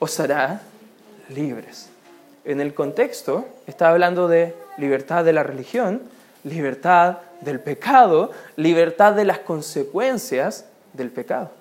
os 0.00 0.18
hará 0.18 0.62
libres. 1.28 1.88
En 2.44 2.60
el 2.60 2.74
contexto 2.74 3.46
está 3.68 3.90
hablando 3.90 4.26
de 4.26 4.54
libertad 4.76 5.24
de 5.24 5.32
la 5.32 5.44
religión, 5.44 6.00
libertad 6.42 7.18
del 7.42 7.60
pecado, 7.60 8.32
libertad 8.56 9.12
de 9.12 9.24
las 9.24 9.38
consecuencias 9.38 10.64
del 10.94 11.10
pecado. 11.10 11.52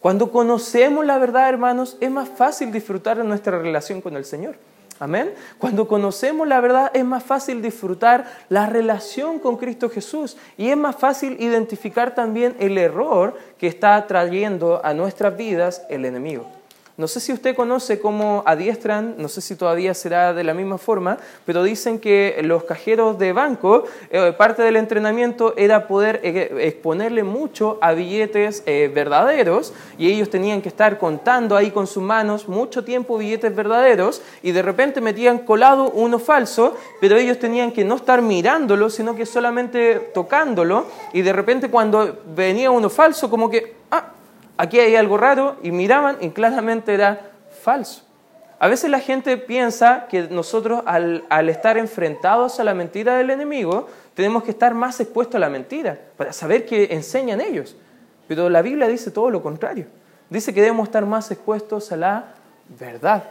Cuando 0.00 0.32
conocemos 0.32 1.06
la 1.06 1.18
verdad, 1.18 1.48
hermanos, 1.48 1.96
es 2.00 2.10
más 2.10 2.28
fácil 2.28 2.72
disfrutar 2.72 3.16
de 3.16 3.24
nuestra 3.24 3.58
relación 3.58 4.00
con 4.00 4.16
el 4.16 4.24
Señor. 4.24 4.56
Amén. 4.98 5.32
Cuando 5.58 5.88
conocemos 5.88 6.46
la 6.46 6.60
verdad 6.60 6.90
es 6.94 7.04
más 7.04 7.24
fácil 7.24 7.60
disfrutar 7.60 8.24
la 8.48 8.66
relación 8.66 9.40
con 9.40 9.56
Cristo 9.56 9.90
Jesús 9.90 10.36
y 10.56 10.68
es 10.68 10.76
más 10.76 10.94
fácil 10.94 11.40
identificar 11.40 12.14
también 12.14 12.54
el 12.60 12.78
error 12.78 13.36
que 13.58 13.66
está 13.66 14.06
trayendo 14.06 14.80
a 14.84 14.94
nuestras 14.94 15.36
vidas 15.36 15.82
el 15.88 16.04
enemigo. 16.04 16.61
No 16.98 17.08
sé 17.08 17.20
si 17.20 17.32
usted 17.32 17.56
conoce 17.56 18.00
cómo 18.00 18.42
adiestran, 18.44 19.14
no 19.16 19.28
sé 19.28 19.40
si 19.40 19.56
todavía 19.56 19.94
será 19.94 20.34
de 20.34 20.44
la 20.44 20.52
misma 20.52 20.76
forma, 20.76 21.16
pero 21.46 21.62
dicen 21.62 21.98
que 21.98 22.38
los 22.44 22.64
cajeros 22.64 23.18
de 23.18 23.32
banco, 23.32 23.84
eh, 24.10 24.34
parte 24.36 24.62
del 24.62 24.76
entrenamiento 24.76 25.54
era 25.56 25.88
poder 25.88 26.20
eh, 26.22 26.50
exponerle 26.60 27.22
mucho 27.22 27.78
a 27.80 27.92
billetes 27.92 28.62
eh, 28.66 28.90
verdaderos 28.94 29.72
y 29.96 30.10
ellos 30.10 30.28
tenían 30.28 30.60
que 30.60 30.68
estar 30.68 30.98
contando 30.98 31.56
ahí 31.56 31.70
con 31.70 31.86
sus 31.86 32.02
manos 32.02 32.46
mucho 32.46 32.84
tiempo 32.84 33.16
billetes 33.16 33.56
verdaderos 33.56 34.20
y 34.42 34.52
de 34.52 34.60
repente 34.60 35.00
metían 35.00 35.38
colado 35.38 35.90
uno 35.90 36.18
falso, 36.18 36.76
pero 37.00 37.16
ellos 37.16 37.38
tenían 37.38 37.72
que 37.72 37.86
no 37.86 37.96
estar 37.96 38.20
mirándolo, 38.20 38.90
sino 38.90 39.16
que 39.16 39.24
solamente 39.24 40.10
tocándolo 40.12 40.84
y 41.14 41.22
de 41.22 41.32
repente 41.32 41.70
cuando 41.70 42.18
venía 42.36 42.70
uno 42.70 42.90
falso 42.90 43.30
como 43.30 43.48
que, 43.48 43.76
ah, 43.90 44.12
aquí 44.56 44.80
hay 44.80 44.96
algo 44.96 45.16
raro 45.16 45.56
y 45.62 45.70
miraban 45.72 46.18
y 46.20 46.30
claramente 46.30 46.94
era 46.94 47.32
falso. 47.62 48.02
A 48.58 48.68
veces 48.68 48.90
la 48.90 49.00
gente 49.00 49.36
piensa 49.38 50.06
que 50.08 50.28
nosotros 50.28 50.82
al, 50.86 51.48
estar 51.48 51.76
enfrentados 51.78 52.60
a 52.60 52.64
la 52.64 52.74
mentira 52.74 53.16
del 53.16 53.30
enemigo, 53.30 53.88
tenemos 54.14 54.44
que 54.44 54.52
estar 54.52 54.72
más 54.72 55.00
expuestos 55.00 55.34
a 55.34 55.40
la 55.40 55.48
mentira 55.48 55.98
para 56.16 56.32
saber 56.32 56.64
qué 56.64 56.88
enseñan 56.92 57.40
ellos. 57.40 57.76
Pero 58.28 58.48
la 58.48 58.62
Biblia 58.62 58.86
dice 58.86 59.10
todo 59.10 59.30
lo 59.30 59.42
contrario. 59.42 59.86
Dice 60.30 60.54
que 60.54 60.60
debemos 60.60 60.88
estar 60.88 61.04
más 61.04 61.30
expuestos 61.32 61.90
a 61.90 61.96
la 61.96 62.34
verdad 62.78 63.24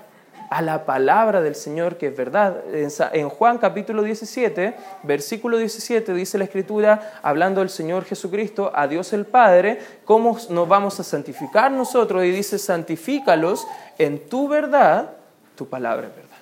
a 0.51 0.61
la 0.61 0.85
palabra 0.85 1.41
del 1.41 1.55
Señor 1.55 1.95
que 1.95 2.07
es 2.07 2.15
verdad. 2.15 2.61
En 2.73 3.29
Juan 3.29 3.57
capítulo 3.57 4.03
17, 4.03 4.75
versículo 5.03 5.57
17 5.57 6.13
dice 6.13 6.37
la 6.37 6.43
Escritura, 6.43 7.13
hablando 7.23 7.61
del 7.61 7.69
Señor 7.69 8.03
Jesucristo, 8.03 8.69
a 8.75 8.85
Dios 8.85 9.13
el 9.13 9.25
Padre, 9.25 9.79
cómo 10.03 10.37
nos 10.49 10.67
vamos 10.67 10.99
a 10.99 11.05
santificar 11.05 11.71
nosotros 11.71 12.25
y 12.25 12.31
dice, 12.31 12.59
santifícalos 12.59 13.65
en 13.97 14.27
tu 14.27 14.49
verdad, 14.49 15.11
tu 15.55 15.69
palabra 15.69 16.07
es 16.07 16.15
verdad. 16.17 16.37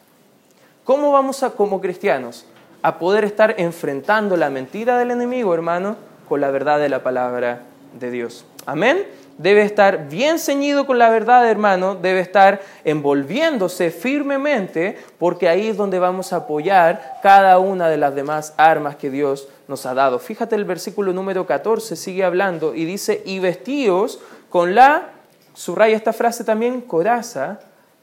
¿Cómo 0.83 1.11
vamos 1.11 1.43
a, 1.43 1.51
como 1.51 1.79
cristianos, 1.79 2.47
a 2.81 2.97
poder 2.97 3.25
estar 3.25 3.53
enfrentando 3.59 4.35
la 4.37 4.49
mentira 4.49 4.97
del 4.97 5.11
enemigo, 5.11 5.53
hermano, 5.53 5.97
con 6.27 6.41
la 6.41 6.49
verdad 6.49 6.79
de 6.79 6.89
la 6.89 7.03
palabra 7.03 7.61
de 7.99 8.09
Dios? 8.09 8.43
Amén 8.65 9.05
debe 9.39 9.63
estar 9.63 10.09
bien 10.09 10.37
ceñido 10.37 10.85
con 10.85 10.99
la 10.99 11.09
verdad, 11.09 11.49
hermano, 11.49 11.95
debe 11.95 12.19
estar 12.19 12.61
envolviéndose 12.83 13.89
firmemente, 13.89 14.99
porque 15.17 15.47
ahí 15.47 15.69
es 15.69 15.77
donde 15.77 15.97
vamos 15.97 16.33
a 16.33 16.37
apoyar 16.37 17.19
cada 17.23 17.57
una 17.57 17.87
de 17.87 17.97
las 17.97 18.13
demás 18.13 18.53
armas 18.57 18.97
que 18.97 19.09
Dios 19.09 19.47
nos 19.69 19.85
ha 19.85 19.93
dado. 19.93 20.19
Fíjate 20.19 20.55
el 20.55 20.65
versículo 20.65 21.13
número 21.13 21.47
14, 21.47 21.95
sigue 21.95 22.25
hablando 22.25 22.75
y 22.75 22.83
dice, 22.83 23.23
y 23.25 23.39
vestíos 23.39 24.19
con 24.49 24.75
la, 24.75 25.07
subraya 25.53 25.95
esta 25.95 26.11
frase 26.11 26.43
también, 26.43 26.81
coraza 26.81 27.61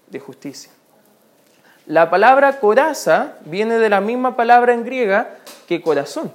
de 0.09 0.18
justicia. 0.18 0.72
La 1.85 2.09
palabra 2.09 2.61
coraza 2.61 3.35
viene 3.44 3.79
de 3.79 3.90
la 3.90 4.01
misma 4.01 4.37
palabra 4.37 4.72
en 4.72 4.85
griega 4.85 5.37
que 5.68 5.83
corazón. 5.83 6.33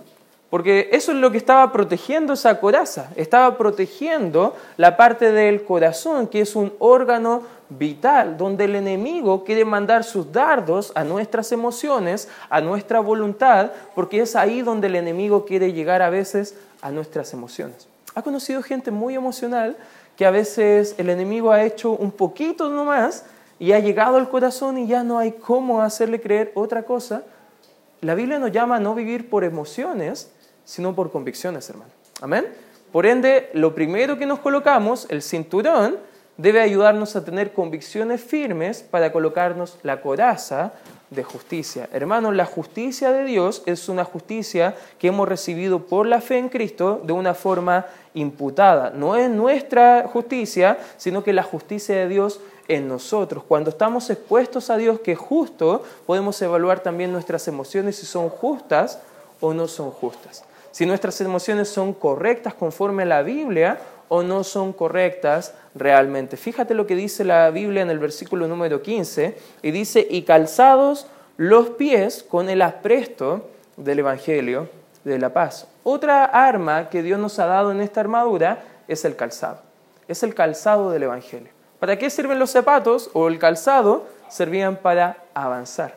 Porque 0.51 0.89
eso 0.91 1.13
es 1.13 1.17
lo 1.17 1.31
que 1.31 1.37
estaba 1.37 1.71
protegiendo 1.71 2.33
esa 2.33 2.59
coraza. 2.59 3.09
Estaba 3.15 3.57
protegiendo 3.57 4.53
la 4.75 4.97
parte 4.97 5.31
del 5.31 5.63
corazón, 5.63 6.27
que 6.27 6.41
es 6.41 6.57
un 6.57 6.73
órgano 6.77 7.43
vital, 7.69 8.35
donde 8.35 8.65
el 8.65 8.75
enemigo 8.75 9.45
quiere 9.45 9.63
mandar 9.63 10.03
sus 10.03 10.29
dardos 10.29 10.91
a 10.93 11.05
nuestras 11.05 11.53
emociones, 11.53 12.27
a 12.49 12.59
nuestra 12.59 12.99
voluntad, 12.99 13.71
porque 13.95 14.19
es 14.19 14.35
ahí 14.35 14.61
donde 14.61 14.87
el 14.87 14.97
enemigo 14.97 15.45
quiere 15.45 15.71
llegar 15.71 16.01
a 16.01 16.09
veces 16.09 16.57
a 16.81 16.91
nuestras 16.91 17.31
emociones. 17.31 17.87
¿Ha 18.13 18.21
conocido 18.21 18.61
gente 18.61 18.91
muy 18.91 19.15
emocional 19.15 19.77
que 20.17 20.25
a 20.25 20.31
veces 20.31 20.95
el 20.97 21.09
enemigo 21.09 21.53
ha 21.53 21.63
hecho 21.63 21.91
un 21.91 22.11
poquito 22.11 22.67
nomás 22.67 23.23
y 23.57 23.71
ha 23.71 23.79
llegado 23.79 24.17
al 24.17 24.27
corazón 24.27 24.77
y 24.77 24.87
ya 24.87 25.01
no 25.01 25.17
hay 25.17 25.31
cómo 25.31 25.81
hacerle 25.81 26.19
creer 26.19 26.51
otra 26.55 26.83
cosa? 26.83 27.23
La 28.01 28.15
Biblia 28.15 28.37
nos 28.37 28.51
llama 28.51 28.75
a 28.75 28.79
no 28.81 28.95
vivir 28.95 29.29
por 29.29 29.45
emociones, 29.45 30.29
sino 30.65 30.95
por 30.95 31.11
convicciones, 31.11 31.69
hermano. 31.69 31.91
Amén. 32.21 32.45
Por 32.91 33.05
ende, 33.05 33.49
lo 33.53 33.73
primero 33.73 34.17
que 34.17 34.25
nos 34.25 34.39
colocamos, 34.39 35.07
el 35.09 35.21
cinturón, 35.21 35.97
debe 36.37 36.59
ayudarnos 36.59 37.15
a 37.15 37.23
tener 37.23 37.53
convicciones 37.53 38.21
firmes 38.21 38.81
para 38.81 39.11
colocarnos 39.11 39.77
la 39.83 40.01
coraza 40.01 40.73
de 41.09 41.23
justicia. 41.23 41.89
Hermanos, 41.93 42.35
la 42.35 42.45
justicia 42.45 43.11
de 43.11 43.25
Dios 43.25 43.63
es 43.65 43.87
una 43.89 44.03
justicia 44.03 44.75
que 44.97 45.07
hemos 45.07 45.27
recibido 45.27 45.85
por 45.85 46.05
la 46.05 46.19
fe 46.19 46.37
en 46.37 46.49
Cristo 46.49 47.01
de 47.03 47.13
una 47.13 47.33
forma 47.33 47.85
imputada. 48.13 48.89
No 48.89 49.15
es 49.15 49.29
nuestra 49.29 50.09
justicia, 50.11 50.77
sino 50.97 51.23
que 51.23 51.33
la 51.33 51.43
justicia 51.43 51.95
de 51.95 52.07
Dios 52.07 52.39
en 52.67 52.87
nosotros. 52.87 53.43
Cuando 53.47 53.69
estamos 53.69 54.09
expuestos 54.09 54.69
a 54.69 54.77
Dios 54.77 54.99
que 55.01 55.13
es 55.13 55.19
justo, 55.19 55.83
podemos 56.05 56.41
evaluar 56.41 56.79
también 56.79 57.11
nuestras 57.11 57.47
emociones 57.47 57.97
si 57.97 58.05
son 58.05 58.29
justas 58.29 58.99
o 59.39 59.53
no 59.53 59.67
son 59.67 59.91
justas 59.91 60.45
si 60.71 60.85
nuestras 60.85 61.19
emociones 61.21 61.69
son 61.69 61.93
correctas 61.93 62.53
conforme 62.53 63.03
a 63.03 63.07
la 63.07 63.21
Biblia 63.21 63.79
o 64.07 64.23
no 64.23 64.43
son 64.43 64.73
correctas 64.73 65.53
realmente. 65.75 66.37
Fíjate 66.37 66.73
lo 66.73 66.87
que 66.87 66.95
dice 66.95 67.23
la 67.23 67.49
Biblia 67.49 67.81
en 67.81 67.89
el 67.89 67.99
versículo 67.99 68.47
número 68.47 68.81
15 68.81 69.37
y 69.61 69.71
dice, 69.71 70.05
y 70.09 70.23
calzados 70.23 71.07
los 71.37 71.69
pies 71.71 72.23
con 72.23 72.49
el 72.49 72.61
apresto 72.61 73.49
del 73.77 73.99
Evangelio 73.99 74.69
de 75.03 75.17
la 75.17 75.31
paz. 75.31 75.67
Otra 75.83 76.25
arma 76.25 76.89
que 76.89 77.03
Dios 77.03 77.19
nos 77.19 77.39
ha 77.39 77.45
dado 77.45 77.71
en 77.71 77.81
esta 77.81 78.01
armadura 78.01 78.63
es 78.87 79.05
el 79.05 79.15
calzado. 79.15 79.61
Es 80.07 80.23
el 80.23 80.35
calzado 80.35 80.91
del 80.91 81.03
Evangelio. 81.03 81.49
¿Para 81.79 81.97
qué 81.97 82.09
sirven 82.09 82.37
los 82.37 82.51
zapatos 82.51 83.09
o 83.13 83.27
el 83.27 83.39
calzado? 83.39 84.05
Servían 84.29 84.75
para 84.75 85.17
avanzar. 85.33 85.95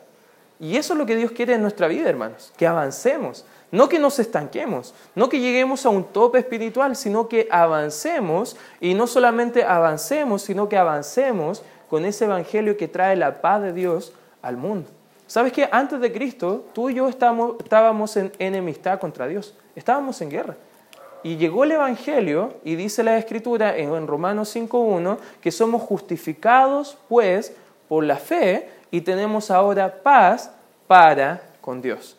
Y 0.59 0.77
eso 0.77 0.95
es 0.95 0.99
lo 0.99 1.05
que 1.05 1.17
Dios 1.17 1.33
quiere 1.33 1.55
en 1.55 1.63
nuestra 1.63 1.89
vida, 1.89 2.09
hermanos, 2.09 2.53
que 2.57 2.67
avancemos. 2.67 3.45
No 3.75 3.89
que 3.89 3.99
nos 3.99 4.21
estanquemos, 4.21 4.95
no 5.17 5.29
que 5.29 5.41
lleguemos 5.41 5.85
a 5.85 5.89
un 5.89 6.05
tope 6.05 6.39
espiritual, 6.39 6.95
sino 6.95 7.27
que 7.27 7.49
avancemos 7.51 8.57
y 8.81 8.95
no 8.95 9.09
solamente 9.09 9.65
avancemos, 9.65 10.43
sino 10.43 10.69
que 10.69 10.77
avancemos 10.77 11.65
con 11.91 12.05
ese 12.05 12.27
evangelio 12.27 12.77
que 12.77 12.87
trae 12.87 13.17
la 13.17 13.41
paz 13.41 13.63
de 13.63 13.73
Dios 13.73 14.13
al 14.43 14.57
mundo. 14.57 14.89
¿Sabes 15.27 15.53
que 15.53 15.69
antes 15.73 15.99
de 16.01 16.13
Cristo 16.13 16.67
tú 16.73 16.89
y 16.89 16.95
yo 16.95 17.09
estábamos, 17.09 18.17
en 18.17 18.31
enemistad 18.39 19.01
contra 19.01 19.27
Dios? 19.27 19.57
Estábamos 19.75 20.21
en 20.21 20.31
guerra. 20.31 20.55
Y 21.25 21.37
llegó 21.37 21.65
el 21.65 21.73
Evangelio 21.73 22.55
y 22.63 22.77
dice 22.77 23.03
la 23.03 23.19
Escritura 23.19 23.77
en 23.77 24.07
Romanos 24.07 24.55
5.1 24.55 25.19
que 25.41 25.51
somos 25.51 25.83
justificados 25.83 26.97
pues 27.09 27.53
por 27.89 28.05
la 28.05 28.19
fe 28.19 28.69
y 28.93 29.01
tenemos 29.01 29.51
ahora 29.51 30.01
paz 30.01 30.53
para 30.87 31.43
con 31.61 31.83
Dios. 31.83 32.17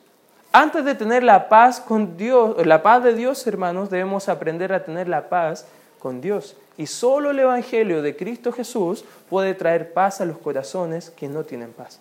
Antes 0.57 0.85
de 0.85 0.95
tener 0.95 1.21
la 1.21 1.49
paz 1.49 1.81
con 1.81 2.15
Dios, 2.15 2.65
la 2.65 2.81
paz 2.81 3.03
de 3.03 3.13
Dios, 3.13 3.45
hermanos, 3.45 3.89
debemos 3.89 4.29
aprender 4.29 4.71
a 4.71 4.85
tener 4.85 5.09
la 5.09 5.27
paz 5.27 5.65
con 5.99 6.21
Dios. 6.21 6.55
Y 6.77 6.87
solo 6.87 7.31
el 7.31 7.39
Evangelio 7.39 8.01
de 8.01 8.15
Cristo 8.15 8.53
Jesús 8.53 9.03
puede 9.29 9.53
traer 9.53 9.91
paz 9.91 10.21
a 10.21 10.25
los 10.25 10.37
corazones 10.37 11.09
que 11.09 11.27
no 11.27 11.43
tienen 11.43 11.73
paz. 11.73 11.99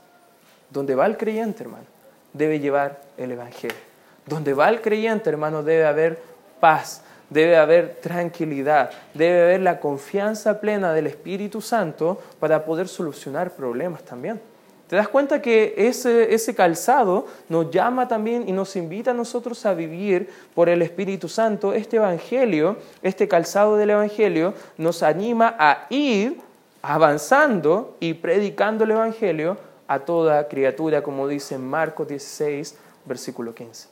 Donde 0.70 0.94
va 0.94 1.06
el 1.06 1.16
creyente, 1.16 1.64
hermano, 1.64 1.86
debe 2.32 2.60
llevar 2.60 3.00
el 3.16 3.32
Evangelio. 3.32 3.76
Donde 4.24 4.54
va 4.54 4.68
el 4.68 4.80
creyente, 4.80 5.30
hermano, 5.30 5.64
debe 5.64 5.84
haber 5.84 6.22
paz, 6.60 7.02
debe 7.30 7.56
haber 7.56 7.96
tranquilidad, 7.96 8.92
debe 9.14 9.42
haber 9.42 9.62
la 9.62 9.80
confianza 9.80 10.60
plena 10.60 10.92
del 10.92 11.08
Espíritu 11.08 11.60
Santo 11.60 12.22
para 12.38 12.64
poder 12.64 12.86
solucionar 12.86 13.50
problemas 13.50 14.04
también. 14.04 14.40
¿Te 14.88 14.96
das 14.96 15.08
cuenta 15.08 15.40
que 15.40 15.74
ese, 15.76 16.34
ese 16.34 16.54
calzado 16.54 17.26
nos 17.48 17.70
llama 17.70 18.06
también 18.06 18.48
y 18.48 18.52
nos 18.52 18.76
invita 18.76 19.12
a 19.12 19.14
nosotros 19.14 19.64
a 19.64 19.72
vivir 19.72 20.28
por 20.54 20.68
el 20.68 20.82
Espíritu 20.82 21.28
Santo? 21.28 21.72
Este 21.72 21.96
Evangelio, 21.96 22.76
este 23.02 23.26
calzado 23.26 23.76
del 23.76 23.90
Evangelio, 23.90 24.52
nos 24.76 25.02
anima 25.02 25.56
a 25.58 25.86
ir 25.88 26.40
avanzando 26.82 27.96
y 27.98 28.14
predicando 28.14 28.84
el 28.84 28.90
Evangelio 28.90 29.56
a 29.88 30.00
toda 30.00 30.48
criatura, 30.48 31.02
como 31.02 31.28
dice 31.28 31.56
Marcos 31.56 32.08
16, 32.08 32.76
versículo 33.06 33.54
15. 33.54 33.88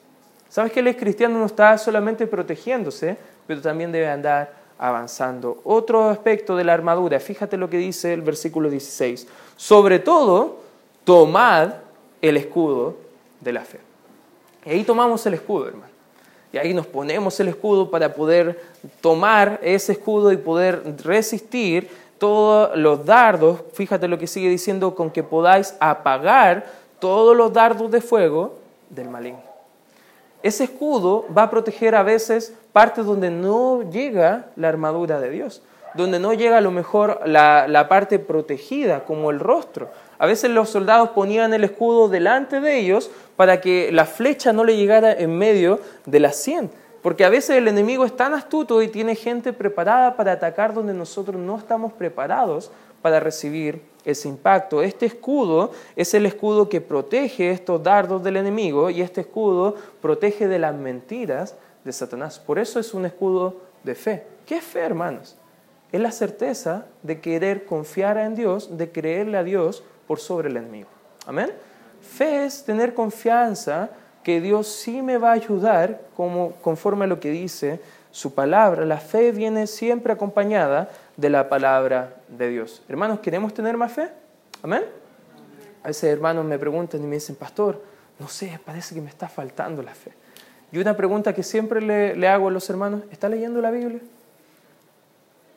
¿Sabes 0.49 0.73
que 0.73 0.81
el 0.81 0.97
cristiano 0.97 1.39
no 1.39 1.47
está 1.47 1.79
solamente 1.79 2.27
protegiéndose, 2.27 3.17
pero 3.47 3.63
también 3.63 3.91
debe 3.93 4.09
andar 4.09 4.53
avanzando? 4.79 5.63
Otro 5.65 6.11
aspecto 6.11 6.55
de 6.55 6.65
la 6.65 6.75
armadura, 6.75 7.19
fíjate 7.19 7.57
lo 7.57 7.71
que 7.71 7.79
dice 7.79 8.13
el 8.13 8.21
versículo 8.21 8.69
16. 8.69 9.27
Sobre 9.57 9.99
todo, 9.99 10.62
tomad 11.05 11.75
el 12.21 12.37
escudo 12.37 12.97
de 13.41 13.53
la 13.53 13.63
fe. 13.63 13.81
Y 14.65 14.71
ahí 14.71 14.85
tomamos 14.85 15.25
el 15.27 15.35
escudo, 15.35 15.69
hermano. 15.69 15.93
Y 16.53 16.59
ahí 16.59 16.75
nos 16.75 16.87
ponemos 16.87 17.39
el 17.41 17.49
escudo 17.49 17.91
para 17.91 18.13
poder 18.13 18.61
tomar 19.01 19.59
ese 19.63 19.93
escudo 19.93 20.33
y 20.33 20.37
poder 20.37 20.83
resistir 21.03 21.89
todos 22.19 22.77
los 22.77 23.05
dardos, 23.05 23.63
fíjate 23.73 24.07
lo 24.07 24.17
que 24.17 24.29
sigue 24.29 24.49
diciendo, 24.49 24.95
con 24.95 25.11
que 25.11 25.25
podáis 25.25 25.75
apagar 25.81 26.67
todos 27.01 27.37
los 27.37 27.53
dardos 27.53 27.91
de 27.91 28.01
fuego 28.01 28.59
del 28.91 29.09
maligno. 29.09 29.41
Ese 30.43 30.65
escudo 30.65 31.25
va 31.37 31.45
a 31.45 31.51
proteger 31.51 31.97
a 31.97 32.05
veces 32.05 32.55
partes 32.73 33.07
donde 33.07 33.31
no 33.31 33.91
llega 33.91 34.47
la 34.55 34.69
armadura 34.69 35.21
de 35.21 35.31
Dios, 35.31 35.63
donde 35.95 36.21
no 36.21 36.33
llega 36.33 36.59
a 36.59 36.61
lo 36.61 36.71
mejor 36.71 37.21
la, 37.27 37.67
la 37.67 37.89
parte 37.89 38.21
protegida, 38.21 39.05
como 39.05 39.33
el 39.33 39.41
rostro. 39.41 39.89
A 40.23 40.27
veces 40.27 40.53
los 40.53 40.71
soldados 40.71 41.09
ponían 41.09 41.53
el 41.53 41.65
escudo 41.65 42.09
delante 42.09 42.61
de 42.61 42.79
ellos 42.79 43.11
para 43.35 43.61
que 43.61 43.91
la 43.91 44.05
flecha 44.05 44.53
no 44.53 44.63
le 44.63 44.77
llegara 44.77 45.13
en 45.13 45.37
medio 45.37 45.81
de 46.07 46.21
la 46.21 46.31
sien. 46.31 46.71
Porque 47.03 47.25
a 47.25 47.29
veces 47.29 47.57
el 47.57 47.67
enemigo 47.67 48.05
es 48.05 48.17
tan 48.17 48.33
astuto 48.33 48.81
y 48.83 48.87
tiene 48.87 49.17
gente 49.17 49.53
preparada 49.53 50.15
para 50.17 50.31
atacar 50.31 50.75
donde 50.75 50.95
nosotros 50.95 51.41
no 51.41 51.59
estamos 51.59 51.93
preparados 51.95 52.71
para 53.03 53.19
recibir 53.19 53.83
ese 54.05 54.29
impacto. 54.29 54.81
Este 54.81 55.07
escudo 55.07 55.73
es 55.97 56.15
el 56.15 56.25
escudo 56.25 56.69
que 56.69 56.81
protege 56.81 57.51
estos 57.51 57.83
dardos 57.83 58.23
del 58.23 58.37
enemigo 58.37 58.91
y 58.91 59.03
este 59.03 59.23
escudo 59.23 59.75
protege 60.01 60.47
de 60.47 60.61
las 60.61 60.77
mentiras 60.77 61.57
de 61.83 61.93
Satanás. 61.93 62.39
Por 62.39 62.61
eso 62.61 62.79
es 62.79 62.95
un 62.95 63.07
escudo 63.07 63.57
de 63.83 63.97
fe. 63.97 64.23
¿Qué 64.47 64.59
es 64.59 64.65
fe, 64.65 64.83
hermanos? 64.83 65.37
Es 65.91 66.01
la 66.01 66.13
certeza 66.13 66.87
de 67.03 67.21
querer 67.21 67.65
confiar 67.65 68.19
en 68.19 68.37
Dios, 68.37 68.79
de 68.79 68.93
creerle 68.93 69.37
a 69.37 69.43
Dios 69.43 69.83
por 70.13 70.21
sobre 70.21 70.51
el 70.51 70.59
enemigo. 70.59 70.91
Amén. 71.25 71.51
Fe 72.03 72.45
es 72.45 72.65
tener 72.65 72.93
confianza 72.93 73.89
que 74.23 74.43
Dios 74.43 74.67
sí 74.67 75.01
me 75.01 75.17
va 75.17 75.31
a 75.31 75.33
ayudar 75.33 76.03
como, 76.15 76.53
conforme 76.61 77.07
a 77.07 77.09
lo 77.09 77.19
que 77.19 77.31
dice 77.31 77.81
su 78.11 78.35
palabra. 78.35 78.85
La 78.85 78.99
fe 78.99 79.33
viene 79.33 79.67
siempre 79.67 80.13
acompañada 80.13 80.91
de 81.17 81.31
la 81.31 81.49
palabra 81.49 82.15
de 82.29 82.51
Dios. 82.51 82.83
Hermanos, 82.91 83.21
¿queremos 83.21 83.55
tener 83.55 83.79
más 83.79 83.91
fe? 83.91 84.11
Amén. 84.63 84.85
A 85.83 85.87
veces 85.87 86.05
hermanos 86.05 86.45
me 86.45 86.59
preguntan 86.59 87.03
y 87.03 87.07
me 87.07 87.15
dicen, 87.15 87.35
pastor, 87.35 87.81
no 88.19 88.29
sé, 88.29 88.61
parece 88.67 88.95
que 88.95 89.01
me 89.01 89.09
está 89.09 89.31
faltando 89.31 89.83
la 89.83 89.95
fe. 89.95 90.13
Y 90.73 90.79
una 90.79 90.95
pregunta 90.95 91.33
que 91.33 91.43
siempre 91.43 91.81
le, 91.81 92.17
le 92.17 92.29
hago 92.29 92.49
a 92.49 92.51
los 92.51 92.69
hermanos, 92.69 93.01
¿está 93.11 93.31
leyendo 93.31 93.63
la 93.63 93.71
Biblia? 93.71 94.01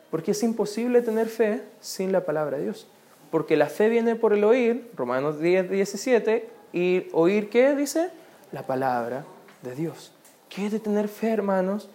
Porque 0.09 0.31
es 0.31 0.41
imposible 0.43 1.01
tener 1.01 1.27
fe 1.27 1.61
sin 1.81 2.13
la 2.13 2.23
palabra 2.23 2.55
de 2.55 2.63
Dios. 2.63 2.87
Porque 3.35 3.57
la 3.57 3.65
fe 3.65 3.89
viene 3.89 4.15
por 4.15 4.31
el 4.31 4.45
oír, 4.45 4.89
Romanos 4.95 5.41
10, 5.41 5.69
17, 5.69 6.47
y 6.71 7.07
oír 7.11 7.49
qué 7.49 7.75
dice? 7.75 8.09
La 8.53 8.63
palabra 8.63 9.25
de 9.61 9.75
Dios. 9.75 10.13
¿Quiere 10.47 10.79
tener 10.79 11.09
fe, 11.09 11.31
hermanos? 11.31 11.89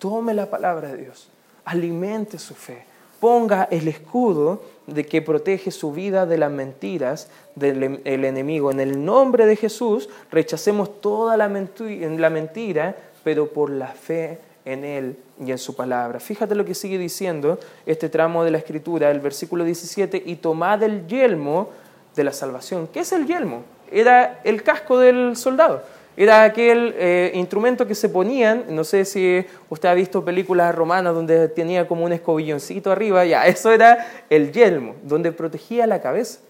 Tome 0.00 0.34
la 0.34 0.50
palabra 0.50 0.88
de 0.88 0.96
Dios, 1.04 1.28
alimente 1.64 2.36
su 2.40 2.56
fe, 2.56 2.84
ponga 3.20 3.68
el 3.70 3.86
escudo 3.86 4.64
de 4.88 5.06
que 5.06 5.22
protege 5.22 5.70
su 5.70 5.92
vida 5.92 6.26
de 6.26 6.38
las 6.38 6.50
mentiras 6.50 7.30
del 7.54 8.24
enemigo. 8.24 8.72
En 8.72 8.80
el 8.80 9.04
nombre 9.04 9.46
de 9.46 9.54
Jesús 9.54 10.08
rechacemos 10.32 11.00
toda 11.00 11.36
la 11.36 11.48
mentira, 11.48 12.96
pero 13.22 13.52
por 13.52 13.70
la 13.70 13.86
fe 13.86 14.40
en 14.64 14.84
Él 14.84 15.16
y 15.44 15.50
en 15.50 15.58
su 15.58 15.74
palabra. 15.74 16.20
Fíjate 16.20 16.54
lo 16.54 16.64
que 16.64 16.74
sigue 16.74 16.98
diciendo 16.98 17.58
este 17.86 18.08
tramo 18.08 18.44
de 18.44 18.50
la 18.50 18.58
escritura, 18.58 19.10
el 19.10 19.20
versículo 19.20 19.64
17, 19.64 20.22
y 20.24 20.36
tomad 20.36 20.82
el 20.82 21.06
yelmo 21.06 21.70
de 22.14 22.24
la 22.24 22.32
salvación. 22.32 22.88
¿Qué 22.92 23.00
es 23.00 23.12
el 23.12 23.26
yelmo? 23.26 23.62
Era 23.90 24.40
el 24.44 24.62
casco 24.62 24.98
del 24.98 25.36
soldado. 25.36 25.82
Era 26.16 26.44
aquel 26.44 26.94
eh, 26.98 27.32
instrumento 27.34 27.86
que 27.86 27.94
se 27.94 28.10
ponían, 28.10 28.64
no 28.68 28.84
sé 28.84 29.06
si 29.06 29.44
usted 29.70 29.88
ha 29.88 29.94
visto 29.94 30.22
películas 30.22 30.74
romanas 30.74 31.14
donde 31.14 31.48
tenía 31.48 31.88
como 31.88 32.04
un 32.04 32.12
escobilloncito 32.12 32.92
arriba, 32.92 33.24
ya, 33.24 33.46
eso 33.46 33.72
era 33.72 34.06
el 34.28 34.52
yelmo, 34.52 34.94
donde 35.02 35.32
protegía 35.32 35.86
la 35.86 36.02
cabeza. 36.02 36.40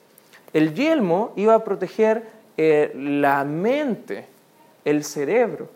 El 0.53 0.75
yelmo 0.75 1.33
iba 1.37 1.55
a 1.55 1.64
proteger 1.64 2.25
eh, 2.57 2.92
la 2.94 3.44
mente, 3.44 4.27
el 4.85 5.05
cerebro, 5.05 5.68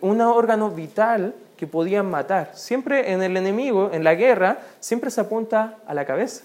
un 0.00 0.20
órgano 0.22 0.70
vital 0.70 1.34
que 1.58 1.66
podían 1.66 2.08
matar. 2.10 2.52
Siempre 2.54 3.12
en 3.12 3.22
el 3.22 3.36
enemigo, 3.36 3.90
en 3.92 4.04
la 4.04 4.14
guerra, 4.14 4.60
siempre 4.80 5.10
se 5.10 5.20
apunta 5.20 5.76
a 5.86 5.92
la 5.92 6.06
cabeza, 6.06 6.44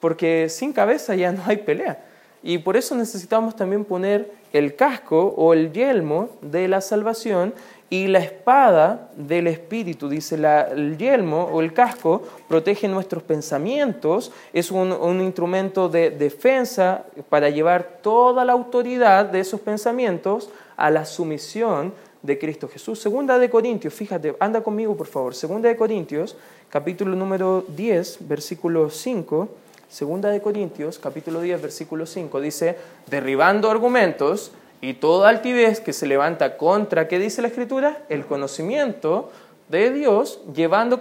porque 0.00 0.48
sin 0.48 0.72
cabeza 0.72 1.14
ya 1.14 1.32
no 1.32 1.42
hay 1.46 1.58
pelea. 1.58 2.04
Y 2.42 2.58
por 2.58 2.76
eso 2.76 2.94
necesitamos 2.94 3.56
también 3.56 3.84
poner 3.84 4.30
el 4.52 4.76
casco 4.76 5.34
o 5.36 5.52
el 5.52 5.72
yelmo 5.72 6.30
de 6.40 6.68
la 6.68 6.80
salvación 6.80 7.52
y 7.90 8.06
la 8.06 8.20
espada 8.20 9.10
del 9.16 9.48
Espíritu. 9.48 10.08
Dice, 10.08 10.36
el 10.36 10.96
yelmo 10.98 11.44
o 11.52 11.60
el 11.60 11.72
casco 11.72 12.22
protege 12.46 12.86
nuestros 12.86 13.22
pensamientos, 13.22 14.30
es 14.52 14.70
un, 14.70 14.92
un, 14.92 15.20
instrumento 15.20 15.88
de 15.88 16.10
defensa 16.10 17.04
para 17.28 17.50
llevar 17.50 17.98
toda 18.02 18.44
la 18.44 18.52
autoridad 18.52 19.26
de 19.26 19.40
esos 19.40 19.60
pensamientos 19.60 20.50
a 20.76 20.90
la 20.90 21.04
sumisión 21.04 21.92
de 22.22 22.38
Cristo 22.38 22.68
Jesús. 22.68 23.00
Segunda 23.00 23.38
de 23.38 23.50
Corintios, 23.50 23.94
fíjate, 23.94 24.34
anda 24.40 24.62
conmigo 24.62 24.96
por 24.96 25.06
favor. 25.06 25.34
Segunda 25.34 25.68
de 25.68 25.76
Corintios, 25.76 26.36
capítulo 26.68 27.14
número 27.14 27.64
10, 27.68 28.28
versículo 28.28 28.90
5. 28.90 29.48
Segunda 29.88 30.28
de 30.30 30.42
Corintios, 30.42 30.98
capítulo 30.98 31.40
10, 31.40 31.62
versículo 31.62 32.04
5, 32.04 32.40
dice, 32.40 32.76
derribando 33.06 33.70
argumentos 33.70 34.52
y 34.82 34.94
toda 34.94 35.30
altivez 35.30 35.80
que 35.80 35.94
se 35.94 36.06
levanta 36.06 36.56
contra, 36.58 37.08
¿qué 37.08 37.18
dice 37.18 37.40
la 37.40 37.48
Escritura? 37.48 38.04
El 38.10 38.26
conocimiento 38.26 39.30
de 39.68 39.90
Dios, 39.90 40.40
llevando 40.54 41.00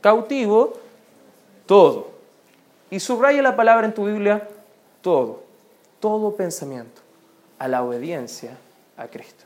cautivo 0.00 0.74
todo. 1.66 2.10
Y 2.90 3.00
subraya 3.00 3.40
la 3.40 3.56
palabra 3.56 3.86
en 3.86 3.94
tu 3.94 4.04
Biblia, 4.06 4.48
todo, 5.00 5.42
todo 6.00 6.34
pensamiento, 6.34 7.02
a 7.58 7.68
la 7.68 7.82
obediencia 7.82 8.58
a 8.96 9.06
Cristo. 9.06 9.44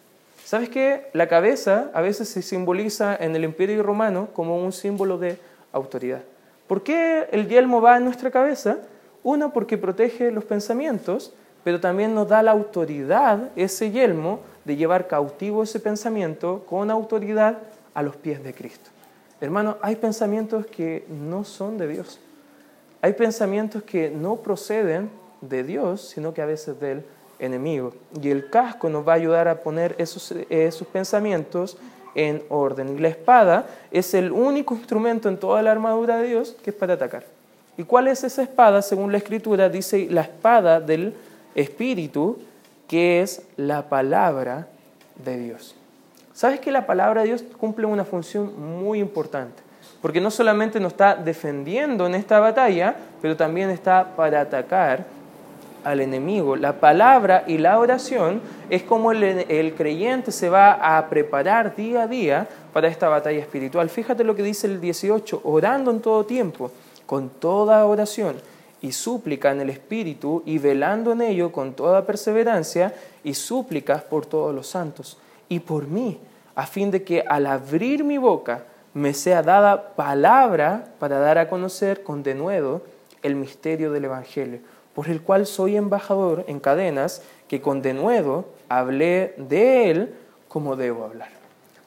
¿Sabes 0.49 0.71
qué? 0.71 1.11
La 1.13 1.29
cabeza 1.29 1.91
a 1.93 2.01
veces 2.01 2.27
se 2.31 2.41
simboliza 2.41 3.15
en 3.15 3.37
el 3.37 3.45
imperio 3.45 3.83
romano 3.83 4.29
como 4.33 4.57
un 4.57 4.73
símbolo 4.73 5.19
de 5.19 5.37
autoridad. 5.73 6.23
¿Por 6.67 6.83
qué 6.83 7.29
el 7.33 7.49
yelmo 7.49 7.83
va 7.83 7.99
en 7.99 8.07
nuestra 8.07 8.31
cabeza? 8.31 8.79
Una, 9.23 9.53
porque 9.53 9.77
protege 9.77 10.31
los 10.31 10.45
pensamientos, 10.45 11.35
pero 11.65 11.81
también 11.81 12.15
nos 12.15 12.29
da 12.29 12.43
la 12.43 12.53
autoridad, 12.53 13.51
ese 13.57 13.91
yelmo, 13.91 14.41
de 14.65 14.77
llevar 14.77 15.07
cautivo 15.07 15.65
ese 15.65 15.81
pensamiento 15.81 16.65
con 16.65 16.91
autoridad 16.91 17.59
a 17.93 18.03
los 18.03 18.17
pies 18.17 18.43
de 18.43 18.55
Cristo. 18.55 18.89
Hermano, 19.43 19.77
hay 19.83 19.97
pensamientos 19.97 20.65
que 20.65 21.05
no 21.11 21.45
son 21.45 21.77
de 21.77 21.89
Dios. 21.89 22.21
Hay 23.03 23.13
pensamientos 23.13 23.83
que 23.83 24.09
no 24.09 24.37
proceden 24.37 25.11
de 25.43 25.63
Dios, 25.63 26.09
sino 26.09 26.33
que 26.33 26.41
a 26.41 26.47
veces 26.47 26.81
de 26.81 26.93
Él 26.93 27.05
enemigo. 27.39 27.95
Y 28.21 28.31
el 28.31 28.51
casco 28.51 28.89
nos 28.89 29.07
va 29.07 29.13
a 29.13 29.17
ayudar 29.17 29.49
a 29.49 29.61
poner 29.61 29.95
esos, 29.99 30.35
esos 30.49 30.87
pensamientos 30.89 31.79
en 32.15 32.43
orden. 32.49 32.97
Y 32.97 32.99
la 33.01 33.09
espada 33.09 33.67
es 33.91 34.15
el 34.15 34.33
único 34.33 34.75
instrumento 34.75 35.29
en 35.29 35.39
toda 35.39 35.63
la 35.63 35.71
armadura 35.71 36.19
de 36.19 36.29
Dios 36.29 36.57
que 36.63 36.71
es 36.71 36.77
para 36.77 36.95
atacar. 36.95 37.25
¿Y 37.77 37.85
cuál 37.85 38.09
es 38.09 38.25
esa 38.25 38.43
espada? 38.43 38.83
Según 38.83 39.13
la 39.13 39.19
escritura 39.19 39.69
dice 39.69 40.09
la 40.11 40.23
espada 40.23 40.81
del 40.81 41.15
Espíritu, 41.55 42.39
que 42.89 43.23
es 43.23 43.43
la 43.57 43.89
palabra 43.89 44.67
de 45.25 45.39
Dios. 45.39 45.77
¿Sabes 46.35 46.61
que 46.61 46.73
la 46.73 46.87
palabra 46.87 47.23
de 47.23 47.29
Dios 47.29 47.45
cumple 47.59 47.87
una 47.87 48.05
función 48.05 48.53
muy 48.79 48.99
importante? 48.99 49.63
Porque 50.03 50.21
no 50.21 50.31
solamente 50.31 50.81
nos 50.81 50.93
está 50.93 51.15
defendiendo 51.15 52.07
en 52.07 52.15
esta 52.15 52.41
batalla, 52.41 52.97
pero 53.21 53.37
también 53.37 53.71
está 53.71 54.17
para 54.17 54.41
atacar 54.41 55.05
al 55.85 56.01
enemigo. 56.01 56.57
La 56.57 56.81
palabra 56.81 57.45
y 57.47 57.59
la 57.59 57.79
oración 57.79 58.41
es 58.71 58.83
como 58.83 59.13
el, 59.13 59.75
creyente 59.77 60.33
se 60.33 60.49
va 60.49 60.97
a 60.97 61.09
preparar 61.09 61.77
día 61.77 62.03
a 62.03 62.07
día 62.07 62.49
para 62.73 62.89
esta 62.89 63.09
batalla 63.09 63.39
espiritual. 63.39 63.89
Fíjate 63.89 64.25
lo 64.25 64.35
que 64.35 64.43
dice 64.43 64.67
el 64.67 64.81
18, 64.81 65.43
orando 65.45 65.91
en 65.91 66.01
todo 66.01 66.25
tiempo, 66.25 66.71
con 67.07 67.29
toda 67.29 67.85
oración 67.87 68.37
y 68.81 68.93
súplica 68.93 69.51
en 69.51 69.61
el 69.61 69.71
Espíritu 69.71 70.43
y 70.47 70.59
velando 70.59 71.13
en 71.13 71.23
ello 71.23 71.51
con 71.51 71.75
toda 71.75 72.07
perseverancia 72.07 72.95
y 73.25 73.35
súplicas 73.35 74.03
por 74.03 74.27
todos 74.27 74.55
los 74.55 74.69
santos 74.69 75.19
y 75.49 75.61
por 75.61 75.87
mí, 75.89 76.19
a 76.55 76.67
fin 76.67 76.91
de 76.91 77.03
que 77.03 77.25
al 77.27 77.47
abrir 77.47 78.05
mi 78.05 78.19
boca 78.19 78.65
me 78.95 79.15
sea 79.15 79.43
dada 79.43 79.95
palabra 79.95 80.93
para 80.99 81.19
dar 81.19 81.39
a 81.39 81.49
conocer 81.49 82.03
con 82.03 82.23
denuedo 82.23 82.83
el 83.23 83.35
misterio 83.35 83.91
del 83.93 84.05
Evangelio 84.05 84.61
por 84.99 85.09
el 85.09 85.23
cual 85.23 85.47
soy 85.47 85.77
embajador 85.77 86.45
en 86.49 86.59
cadenas, 86.59 87.23
que 87.47 87.61
con 87.61 87.83
denuedo 87.83 88.47
hablé 88.69 89.33
de 89.37 89.93
él 89.93 90.15
como 90.49 90.75
debo 90.75 91.05
hablar. 91.05 91.29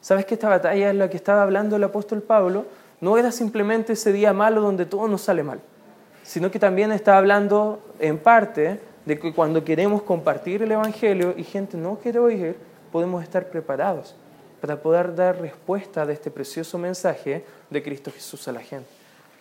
¿Sabes 0.00 0.24
que 0.24 0.32
esta 0.32 0.48
batalla 0.48 0.88
es 0.88 0.96
la 0.96 1.10
que 1.10 1.18
estaba 1.18 1.42
hablando 1.42 1.76
el 1.76 1.84
apóstol 1.84 2.22
Pablo? 2.22 2.64
No 3.02 3.18
era 3.18 3.30
simplemente 3.30 3.92
ese 3.92 4.14
día 4.14 4.32
malo 4.32 4.62
donde 4.62 4.86
todo 4.86 5.08
nos 5.08 5.20
sale 5.20 5.42
mal, 5.42 5.60
sino 6.22 6.50
que 6.50 6.58
también 6.58 6.90
está 6.90 7.18
hablando 7.18 7.82
en 7.98 8.16
parte 8.16 8.80
de 9.04 9.18
que 9.18 9.34
cuando 9.34 9.62
queremos 9.62 10.00
compartir 10.04 10.62
el 10.62 10.72
Evangelio 10.72 11.34
y 11.36 11.44
gente 11.44 11.76
no 11.76 11.98
quiere 11.98 12.18
oír, 12.18 12.56
podemos 12.90 13.22
estar 13.22 13.50
preparados 13.50 14.16
para 14.58 14.80
poder 14.80 15.14
dar 15.14 15.38
respuesta 15.38 16.06
de 16.06 16.14
este 16.14 16.30
precioso 16.30 16.78
mensaje 16.78 17.44
de 17.68 17.82
Cristo 17.82 18.10
Jesús 18.10 18.48
a 18.48 18.52
la 18.52 18.60
gente. 18.60 18.88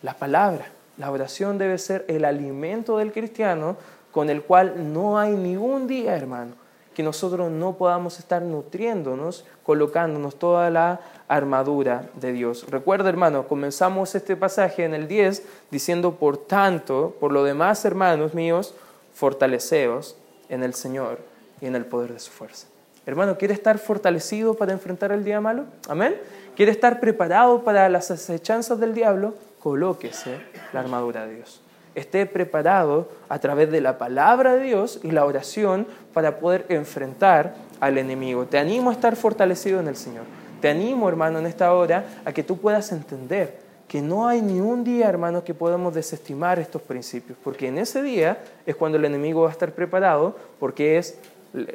La 0.01 0.13
palabra, 0.13 0.65
la 1.01 1.09
oración 1.09 1.57
debe 1.57 1.79
ser 1.79 2.05
el 2.07 2.25
alimento 2.25 2.99
del 2.99 3.11
cristiano 3.11 3.75
con 4.11 4.29
el 4.29 4.43
cual 4.43 4.93
no 4.93 5.17
hay 5.17 5.33
ni 5.33 5.57
un 5.57 5.87
día, 5.87 6.15
hermano, 6.15 6.51
que 6.93 7.01
nosotros 7.01 7.49
no 7.49 7.75
podamos 7.75 8.19
estar 8.19 8.43
nutriéndonos, 8.43 9.43
colocándonos 9.63 10.35
toda 10.35 10.69
la 10.69 10.99
armadura 11.27 12.07
de 12.13 12.33
Dios. 12.33 12.67
Recuerda, 12.69 13.09
hermano, 13.09 13.47
comenzamos 13.47 14.13
este 14.13 14.35
pasaje 14.35 14.83
en 14.83 14.93
el 14.93 15.07
10 15.07 15.41
diciendo, 15.71 16.17
por 16.17 16.37
tanto, 16.37 17.15
por 17.19 17.31
lo 17.31 17.43
demás, 17.43 17.83
hermanos 17.83 18.35
míos, 18.35 18.75
fortaleceos 19.15 20.15
en 20.49 20.61
el 20.61 20.75
Señor 20.75 21.17
y 21.61 21.65
en 21.65 21.75
el 21.75 21.85
poder 21.85 22.13
de 22.13 22.19
su 22.19 22.29
fuerza. 22.29 22.67
Hermano, 23.07 23.39
¿quiere 23.39 23.55
estar 23.55 23.79
fortalecido 23.79 24.53
para 24.53 24.71
enfrentar 24.71 25.11
el 25.11 25.23
día 25.23 25.41
malo? 25.41 25.65
Amén. 25.89 26.15
¿Quiere 26.55 26.71
estar 26.71 26.99
preparado 26.99 27.63
para 27.63 27.89
las 27.89 28.11
acechanzas 28.11 28.79
del 28.79 28.93
diablo? 28.93 29.33
Colóquese 29.61 30.39
la 30.73 30.81
armadura 30.81 31.25
de 31.25 31.35
Dios 31.35 31.61
esté 31.95 32.25
preparado 32.25 33.09
a 33.29 33.39
través 33.39 33.71
de 33.71 33.81
la 33.81 33.97
palabra 33.97 34.55
de 34.55 34.63
Dios 34.63 34.99
y 35.03 35.11
la 35.11 35.25
oración 35.25 35.87
para 36.13 36.39
poder 36.39 36.65
enfrentar 36.69 37.55
al 37.79 37.97
enemigo. 37.97 38.45
Te 38.45 38.57
animo 38.57 38.89
a 38.89 38.93
estar 38.93 39.15
fortalecido 39.15 39.79
en 39.79 39.87
el 39.87 39.95
Señor. 39.95 40.23
Te 40.61 40.69
animo, 40.69 41.09
hermano, 41.09 41.39
en 41.39 41.47
esta 41.47 41.73
hora 41.73 42.05
a 42.23 42.31
que 42.31 42.43
tú 42.43 42.57
puedas 42.57 42.91
entender 42.91 43.59
que 43.87 44.01
no 44.01 44.27
hay 44.27 44.41
ni 44.41 44.61
un 44.61 44.85
día, 44.85 45.09
hermano, 45.09 45.43
que 45.43 45.53
podamos 45.53 45.93
desestimar 45.93 46.59
estos 46.59 46.81
principios, 46.81 47.37
porque 47.43 47.67
en 47.67 47.77
ese 47.77 48.01
día 48.01 48.41
es 48.65 48.75
cuando 48.77 48.97
el 48.97 49.03
enemigo 49.03 49.41
va 49.41 49.49
a 49.49 49.51
estar 49.51 49.73
preparado, 49.73 50.37
porque 50.59 50.97
es 50.97 51.17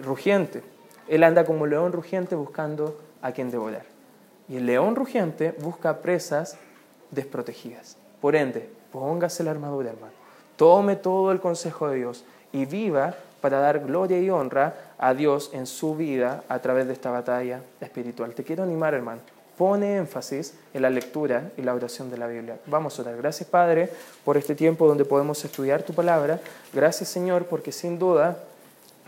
rugiente. 0.03 0.63
Él 1.09 1.25
anda 1.25 1.45
como 1.45 1.67
león 1.67 1.93
rugiente 1.93 2.35
buscando 2.35 2.99
a 3.21 3.33
quien 3.33 3.51
devorar. 3.51 3.85
Y 4.49 4.57
el 4.57 4.65
león 4.65 4.95
rugiente 4.95 5.55
busca 5.61 5.99
presas 5.99 6.57
desprotegidas. 7.11 7.97
Por 8.21 8.35
ende, 8.37 8.71
Póngase 8.97 9.45
la 9.45 9.51
armadura, 9.51 9.91
hermano. 9.91 10.15
Tome 10.57 10.97
todo 10.97 11.31
el 11.31 11.39
consejo 11.39 11.89
de 11.89 11.97
Dios 11.97 12.25
y 12.51 12.65
viva 12.65 13.15
para 13.43 13.59
dar 13.59 13.81
gloria 13.81 14.19
y 14.19 14.31
honra 14.31 14.75
a 14.97 15.13
Dios 15.13 15.51
en 15.53 15.67
su 15.67 15.95
vida 15.95 16.45
a 16.49 16.59
través 16.61 16.87
de 16.87 16.95
esta 16.95 17.11
batalla 17.11 17.61
espiritual. 17.79 18.35
Te 18.35 18.43
quiero 18.43 18.63
animar, 18.63 18.95
hermano. 18.95 19.21
Pone 19.59 19.97
énfasis 19.99 20.55
en 20.73 20.81
la 20.81 20.89
lectura 20.89 21.51
y 21.59 21.63
la 21.63 21.75
oración 21.75 22.11
de 22.11 22.17
la 22.17 22.27
Biblia. 22.27 22.59
Vamos 22.65 22.99
a 22.99 23.03
orar. 23.03 23.19
Gracias, 23.19 23.49
Padre, 23.51 23.91
por 24.25 24.39
este 24.39 24.55
tiempo 24.55 24.89
donde 24.89 25.05
podemos 25.05 25.45
estudiar 25.45 25.83
tu 25.83 25.93
palabra. 25.93 26.41
Gracias, 26.73 27.11
Señor, 27.11 27.45
porque 27.45 27.73
sin 27.73 27.99
duda 27.99 28.39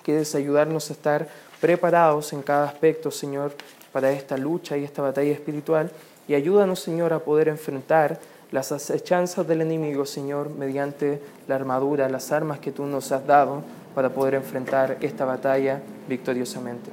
quieres 0.03 0.35
ayudarnos 0.35 0.91
a 0.91 0.93
estar 0.93 1.29
preparados 1.63 2.35
en 2.35 2.43
cada 2.43 2.67
aspecto, 2.67 3.11
Señor, 3.11 3.53
para 3.91 4.13
esta 4.13 4.37
lucha 4.37 4.77
y 4.77 4.85
esta 4.85 5.01
batalla 5.01 5.33
espiritual. 5.33 5.91
Y 6.29 6.35
ayúdanos, 6.35 6.81
Señor, 6.81 7.13
a 7.15 7.21
poder 7.21 7.49
enfrentar 7.49 8.21
las 8.53 8.71
acechanzas 8.71 9.47
del 9.49 9.63
enemigo, 9.63 10.07
Señor, 10.07 10.51
mediante 10.51 11.21
la 11.49 11.57
armadura, 11.57 12.09
las 12.09 12.33
armas 12.33 12.61
que 12.61 12.71
tú 12.71 12.87
nos 12.87 13.13
has 13.13 13.27
dado 13.27 13.63
para 13.95 14.11
poder 14.11 14.35
enfrentar 14.35 14.99
esta 15.01 15.25
batalla 15.25 15.81
victoriosamente. 16.09 16.91